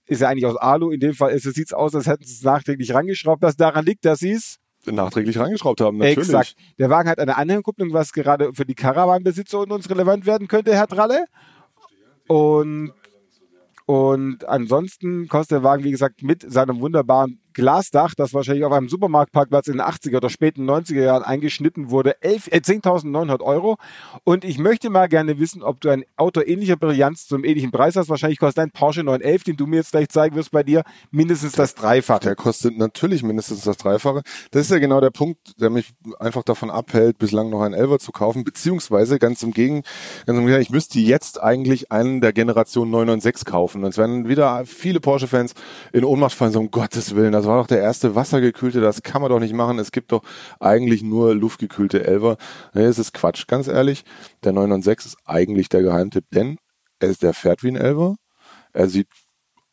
ist 0.08 0.20
ja 0.20 0.28
eigentlich 0.28 0.46
aus 0.46 0.56
Alu. 0.56 0.90
In 0.90 1.00
dem 1.00 1.14
Fall 1.14 1.32
ist 1.32 1.46
es 1.46 1.54
sieht's 1.54 1.72
aus, 1.72 1.94
als 1.94 2.06
hätten 2.06 2.24
sie 2.24 2.34
es 2.34 2.42
nachträglich 2.42 2.92
rangeschraubt. 2.92 3.42
Was 3.42 3.56
daran 3.56 3.84
liegt, 3.84 4.04
dass 4.04 4.20
sie 4.20 4.32
es 4.32 4.58
Nachträglich 4.86 5.38
reingeschraubt 5.38 5.80
haben, 5.80 5.98
natürlich. 5.98 6.28
exakt. 6.28 6.54
Der 6.78 6.88
Wagen 6.88 7.08
hat 7.10 7.18
eine 7.18 7.36
Anhängerkupplung, 7.36 7.92
was 7.92 8.12
gerade 8.12 8.54
für 8.54 8.64
die 8.64 8.74
Caravan-Besitzer 8.74 9.60
und 9.60 9.72
uns 9.72 9.90
relevant 9.90 10.24
werden 10.24 10.48
könnte, 10.48 10.74
Herr 10.74 10.86
Tralle. 10.86 11.26
Und 12.26 12.92
und 13.86 14.46
ansonsten 14.46 15.28
kostet 15.28 15.56
der 15.56 15.62
Wagen, 15.62 15.82
wie 15.82 15.90
gesagt, 15.90 16.22
mit 16.22 16.44
seinem 16.46 16.80
wunderbaren 16.80 17.40
Glasdach, 17.58 18.14
das 18.14 18.34
wahrscheinlich 18.34 18.64
auf 18.64 18.72
einem 18.72 18.88
Supermarktparkplatz 18.88 19.66
in 19.66 19.74
den 19.74 19.82
80er 19.82 20.18
oder 20.18 20.30
späten 20.30 20.68
90er 20.68 21.02
Jahren 21.02 21.22
eingeschnitten 21.22 21.90
wurde, 21.90 22.22
11 22.22 22.48
äh, 22.52 22.58
10.900 22.58 23.40
Euro. 23.40 23.76
Und 24.24 24.44
ich 24.44 24.58
möchte 24.58 24.90
mal 24.90 25.08
gerne 25.08 25.38
wissen, 25.38 25.62
ob 25.62 25.80
du 25.80 25.88
ein 25.88 26.04
Auto 26.16 26.40
ähnlicher 26.40 26.76
Brillanz 26.76 27.26
zum 27.26 27.44
ähnlichen 27.44 27.72
Preis 27.72 27.96
hast. 27.96 28.08
Wahrscheinlich 28.08 28.38
kostet 28.38 28.58
dein 28.58 28.70
Porsche 28.70 29.02
911, 29.02 29.44
den 29.44 29.56
du 29.56 29.66
mir 29.66 29.76
jetzt 29.76 29.90
gleich 29.90 30.08
zeigen 30.08 30.36
wirst 30.36 30.52
bei 30.52 30.62
dir, 30.62 30.82
mindestens 31.10 31.52
das 31.52 31.74
Dreifache. 31.74 32.20
Der 32.20 32.36
kostet 32.36 32.78
natürlich 32.78 33.22
mindestens 33.22 33.64
das 33.64 33.76
Dreifache. 33.76 34.22
Das 34.50 34.62
ist 34.62 34.70
ja 34.70 34.78
genau 34.78 35.00
der 35.00 35.10
Punkt, 35.10 35.60
der 35.60 35.70
mich 35.70 35.92
einfach 36.20 36.44
davon 36.44 36.70
abhält, 36.70 37.18
bislang 37.18 37.50
noch 37.50 37.62
einen 37.62 37.74
Elver 37.74 37.98
zu 37.98 38.12
kaufen, 38.12 38.44
beziehungsweise 38.44 39.18
ganz 39.18 39.42
im 39.42 39.48
ganz 39.48 40.38
im 40.38 40.46
Gegenteil, 40.46 40.62
ich 40.62 40.70
müsste 40.70 40.98
jetzt 40.98 41.42
eigentlich 41.42 41.90
einen 41.90 42.20
der 42.20 42.32
Generation 42.32 42.90
996 42.90 43.46
kaufen. 43.46 43.84
Und 43.84 43.90
es 43.90 43.98
werden 43.98 44.28
wieder 44.28 44.64
viele 44.66 45.00
Porsche-Fans 45.00 45.54
in 45.92 46.04
Ohnmacht 46.04 46.34
fallen, 46.34 46.52
so 46.52 46.60
um 46.60 46.70
Gottes 46.70 47.14
Willen, 47.14 47.32
das 47.32 47.46
war 47.48 47.58
doch 47.58 47.66
der 47.66 47.80
erste 47.80 48.14
wassergekühlte, 48.14 48.80
das 48.80 49.02
kann 49.02 49.20
man 49.20 49.30
doch 49.30 49.40
nicht 49.40 49.54
machen. 49.54 49.80
Es 49.80 49.90
gibt 49.90 50.12
doch 50.12 50.22
eigentlich 50.60 51.02
nur 51.02 51.34
luftgekühlte 51.34 52.06
Elver. 52.06 52.36
Nee, 52.74 52.84
das 52.84 52.98
ist 52.98 53.12
Quatsch, 53.12 53.48
ganz 53.48 53.66
ehrlich. 53.66 54.04
Der 54.44 54.52
996 54.52 55.12
ist 55.12 55.18
eigentlich 55.24 55.68
der 55.68 55.82
Geheimtipp, 55.82 56.26
denn 56.32 56.58
er 57.00 57.08
ist, 57.08 57.22
der 57.22 57.34
fährt 57.34 57.62
wie 57.64 57.68
ein 57.68 57.76
Elver. 57.76 58.14
Er 58.72 58.88
sieht 58.88 59.08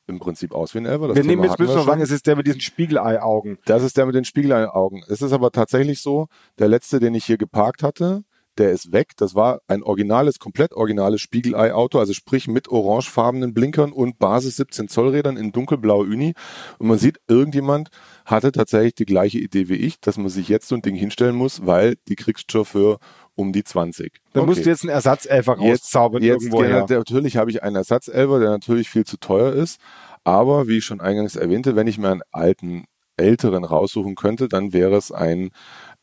im 0.07 0.19
Prinzip 0.19 0.53
aus 0.53 0.73
wie 0.73 0.79
ein 0.79 0.85
Elver. 0.85 1.07
Das 1.07 1.15
wir 1.15 1.23
Thema 1.23 1.33
nehmen 1.33 1.43
jetzt 1.43 1.59
wir 1.59 1.65
noch 1.67 1.85
sagen, 1.85 2.01
es 2.01 2.11
ist 2.11 2.27
der 2.27 2.35
mit 2.35 2.47
diesen 2.47 2.61
Spiegelei-Augen. 2.61 3.57
Das 3.65 3.83
ist 3.83 3.97
der 3.97 4.05
mit 4.05 4.15
den 4.15 4.25
Spiegelaugen. 4.25 5.03
Es 5.07 5.21
ist 5.21 5.31
aber 5.31 5.51
tatsächlich 5.51 6.01
so, 6.01 6.27
der 6.59 6.67
letzte, 6.67 6.99
den 6.99 7.13
ich 7.15 7.25
hier 7.25 7.37
geparkt 7.37 7.83
hatte, 7.83 8.23
der 8.57 8.71
ist 8.71 8.91
weg. 8.91 9.11
Das 9.17 9.35
war 9.35 9.59
ein 9.67 9.83
originales, 9.83 10.39
komplett 10.39 10.73
originales 10.73 11.21
Spiegelei-Auto, 11.21 11.99
also 11.99 12.13
sprich 12.13 12.47
mit 12.47 12.67
orangefarbenen 12.69 13.53
Blinkern 13.53 13.91
und 13.91 14.19
Basis 14.19 14.55
17 14.57 14.87
Zoll 14.87 15.09
Rädern 15.09 15.37
in 15.37 15.51
dunkelblau 15.51 15.99
Uni. 15.99 16.33
Und 16.79 16.87
man 16.87 16.97
sieht, 16.97 17.17
irgendjemand 17.27 17.89
hatte 18.25 18.51
tatsächlich 18.51 18.95
die 18.95 19.05
gleiche 19.05 19.37
Idee 19.39 19.69
wie 19.69 19.75
ich, 19.75 19.99
dass 19.99 20.17
man 20.17 20.29
sich 20.29 20.47
jetzt 20.49 20.67
so 20.67 20.75
ein 20.75 20.81
Ding 20.81 20.95
hinstellen 20.95 21.35
muss, 21.35 21.65
weil 21.65 21.95
die 22.07 22.15
kriegst 22.15 22.53
du 22.53 22.63
für 22.63 22.99
um 23.35 23.51
die 23.51 23.63
20. 23.63 24.13
Dann 24.33 24.43
Okay. 24.43 24.49
musst 24.49 24.65
du 24.65 24.69
jetzt 24.69 24.83
einen 24.83 24.91
Ersatzelfer 24.91 25.53
rauszaubern 25.57 26.23
jetzt 26.23 26.43
irgendwo 26.43 26.63
der- 26.63 26.85
natürlich 26.99 27.37
habe 27.37 27.51
ich 27.51 27.63
einen 27.63 27.75
Ersatzelfer, 27.75 28.39
der 28.39 28.49
natürlich 28.49 28.89
viel 28.89 29.05
zu 29.05 29.17
teuer 29.17 29.51
ist. 29.53 29.79
Aber 30.23 30.67
wie 30.67 30.77
ich 30.77 30.85
schon 30.85 31.01
eingangs 31.01 31.35
erwähnte, 31.35 31.75
wenn 31.75 31.87
ich 31.87 31.97
mir 31.97 32.09
einen 32.09 32.21
alten, 32.31 32.85
älteren 33.17 33.63
raussuchen 33.63 34.15
könnte, 34.15 34.47
dann 34.49 34.73
wäre 34.73 34.95
es 34.95 35.11
ein 35.11 35.51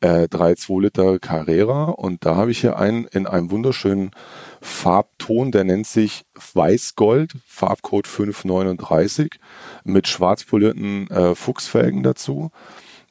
äh, 0.03 0.27
3,2 0.29 0.83
Liter 0.83 1.19
Carrera. 1.19 1.85
Und 1.85 2.27
da 2.27 2.37
habe 2.37 2.51
ich 2.51 2.61
hier 2.61 2.79
einen 2.79 3.07
in 3.07 3.27
einem 3.27 3.51
wunderschönen 3.51 4.11
Farbton, 4.61 5.53
der 5.53 5.65
nennt 5.65 5.87
sich 5.87 6.25
Weißgold, 6.53 7.33
Farbcode 7.47 8.07
539, 8.07 9.39
mit 9.85 10.09
schwarz 10.09 10.45
polierten 10.45 11.09
äh, 11.11 11.35
Fuchsfelgen 11.35 12.03
dazu. 12.03 12.51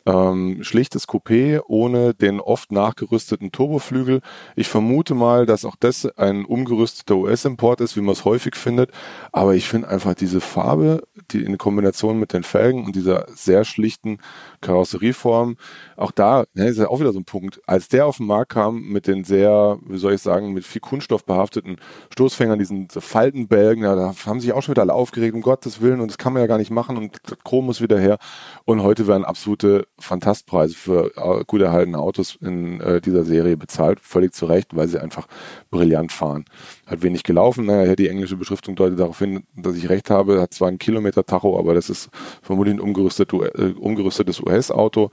Ähm, 0.04 0.63
schlichtes 0.63 1.08
Coupé 1.08 1.62
ohne 1.67 2.15
den 2.15 2.39
oft 2.39 2.71
nachgerüsteten 2.71 3.51
Turboflügel. 3.51 4.21
Ich 4.56 4.67
vermute 4.67 5.13
mal, 5.13 5.45
dass 5.45 5.63
auch 5.63 5.75
das 5.80 6.06
ein 6.17 6.43
umgerüsteter 6.43 7.15
US-Import 7.17 7.82
ist, 7.82 7.95
wie 7.95 8.01
man 8.01 8.13
es 8.13 8.25
häufig 8.25 8.56
findet. 8.56 8.89
Aber 9.32 9.54
ich 9.54 9.67
finde 9.67 9.89
einfach 9.89 10.15
diese 10.15 10.41
Farbe, 10.41 11.04
die 11.34 11.44
in 11.44 11.58
Kombination 11.58 12.20
mit 12.20 12.34
den 12.34 12.44
Felgen 12.44 12.86
und 12.86 12.96
dieser 12.96 13.26
sehr 13.34 13.65
schlichten 13.65 14.20
Karosserieform, 14.62 15.58
auch 15.98 16.12
da 16.12 16.46
ne, 16.54 16.67
ist 16.67 16.78
ja 16.78 16.88
auch 16.88 17.00
wieder 17.00 17.13
so 17.13 17.20
ein 17.20 17.26
Punkt. 17.26 17.62
Als 17.65 17.88
der 17.88 18.06
auf 18.06 18.17
den 18.17 18.28
Markt 18.28 18.54
kam 18.54 18.82
mit 18.84 19.08
den 19.08 19.24
sehr, 19.24 19.80
wie 19.86 19.98
soll 19.98 20.13
ich 20.13 20.22
sagen, 20.22 20.54
mit 20.54 20.65
viel 20.65 20.82
Kunststoff 20.82 21.26
behafteten 21.26 21.78
Stoßfängern, 22.12 22.60
diesen 22.60 22.89
Faltenbälgen, 22.89 23.84
ja, 23.84 23.96
da 23.96 24.13
haben 24.26 24.39
sich 24.39 24.54
auch 24.54 24.62
schon 24.62 24.74
wieder 24.74 24.84
alle 24.84 24.94
aufgeregt, 24.94 25.36
um 25.36 25.41
Gottes 25.41 25.82
Willen, 25.82 26.02
und 26.02 26.10
das 26.10 26.17
kann 26.17 26.34
man 26.34 26.41
ja 26.41 26.48
gar 26.48 26.58
nicht 26.58 26.72
machen 26.72 26.98
und 26.98 27.17
das 27.24 27.38
Chrom 27.44 27.65
muss 27.65 27.82
wieder 27.82 28.00
her. 28.00 28.17
Und 28.65 28.84
heute 28.84 29.08
werden 29.08 29.26
absolute 29.26 29.88
Fantastpreise 30.00 30.76
für 30.76 31.12
äh, 31.15 31.44
gut 31.46 31.62
erhaltene 31.62 32.00
Autos 32.00 32.38
in 32.41 32.80
äh, 32.82 33.02
dieser 33.02 33.24
Serie 33.24 33.58
bezahlt, 33.58 34.00
völlig 34.00 34.34
zu 34.34 34.46
Recht, 34.46 34.76
weil 34.76 34.88
sie 34.88 35.02
einfach 35.02 35.28
brillant 35.70 36.12
fahren. 36.12 36.46
Hat 36.91 37.01
wenig 37.04 37.23
gelaufen, 37.23 37.65
naja, 37.65 37.95
die 37.95 38.10
englische 38.10 38.36
Beschriftung 38.36 38.75
deutet 38.75 38.99
darauf 38.99 39.17
hin, 39.17 39.45
dass 39.56 39.77
ich 39.77 39.88
recht 39.88 40.10
habe, 40.10 40.41
hat 40.41 40.54
zwar 40.54 40.67
einen 40.67 40.77
Kilometer 40.77 41.25
Tacho, 41.25 41.58
aber 41.58 41.73
das 41.73 41.89
ist 41.89 42.10
vermutlich 42.41 42.75
ein 42.75 42.82
umgerüstet, 42.82 43.32
äh, 43.32 43.73
umgerüstetes 43.80 44.41
US-Auto. 44.41 45.10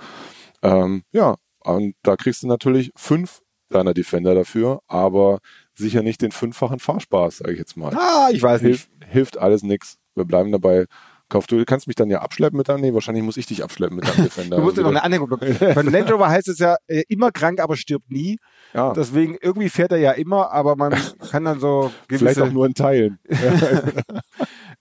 Ähm, 0.62 1.02
ja, 1.12 1.36
und 1.60 1.94
da 2.02 2.16
kriegst 2.16 2.42
du 2.42 2.48
natürlich 2.48 2.90
fünf 2.96 3.42
deiner 3.68 3.94
Defender 3.94 4.34
dafür, 4.34 4.80
aber 4.88 5.38
sicher 5.74 6.02
nicht 6.02 6.20
den 6.20 6.32
fünffachen 6.32 6.80
Fahrspaß, 6.80 7.38
sage 7.38 7.52
ich 7.52 7.58
jetzt 7.58 7.76
mal. 7.76 7.94
Ah, 7.94 8.28
ich 8.32 8.42
weiß 8.42 8.62
nicht. 8.62 8.88
Hilft, 9.00 9.12
hilft 9.12 9.38
alles 9.38 9.62
nix. 9.62 9.98
Wir 10.16 10.24
bleiben 10.24 10.50
dabei. 10.50 10.86
Kauf, 11.28 11.46
du 11.46 11.62
kannst 11.66 11.86
mich 11.86 11.96
dann 11.96 12.08
ja 12.08 12.20
abschleppen 12.22 12.56
mit 12.56 12.68
deinem, 12.68 12.80
nee, 12.80 12.94
wahrscheinlich 12.94 13.22
muss 13.22 13.36
ich 13.36 13.46
dich 13.46 13.62
abschleppen 13.62 13.96
mit 13.96 14.08
deinem 14.08 14.24
Defender. 14.24 14.56
Du 14.56 14.62
musst 14.62 14.78
dir 14.78 14.82
noch 14.82 14.90
eine 14.90 15.02
Anhängung 15.02 15.28
bekommen. 15.30 15.54
Von 15.54 15.90
Land 15.90 16.10
Rover 16.10 16.28
heißt 16.28 16.48
es 16.48 16.58
ja, 16.58 16.76
äh, 16.86 17.02
immer 17.08 17.32
krank, 17.32 17.60
aber 17.60 17.76
stirbt 17.76 18.10
nie. 18.10 18.38
ja, 18.72 18.92
Deswegen, 18.94 19.36
irgendwie 19.40 19.68
fährt 19.68 19.92
er 19.92 19.98
ja 19.98 20.12
immer, 20.12 20.50
aber 20.52 20.74
man 20.76 20.94
kann 21.30 21.44
dann 21.44 21.60
so 21.60 21.90
vielleicht 22.08 22.36
gewisse, 22.36 22.44
auch 22.44 22.52
nur 22.52 22.64
in 22.66 22.74
Teilen. 22.74 23.18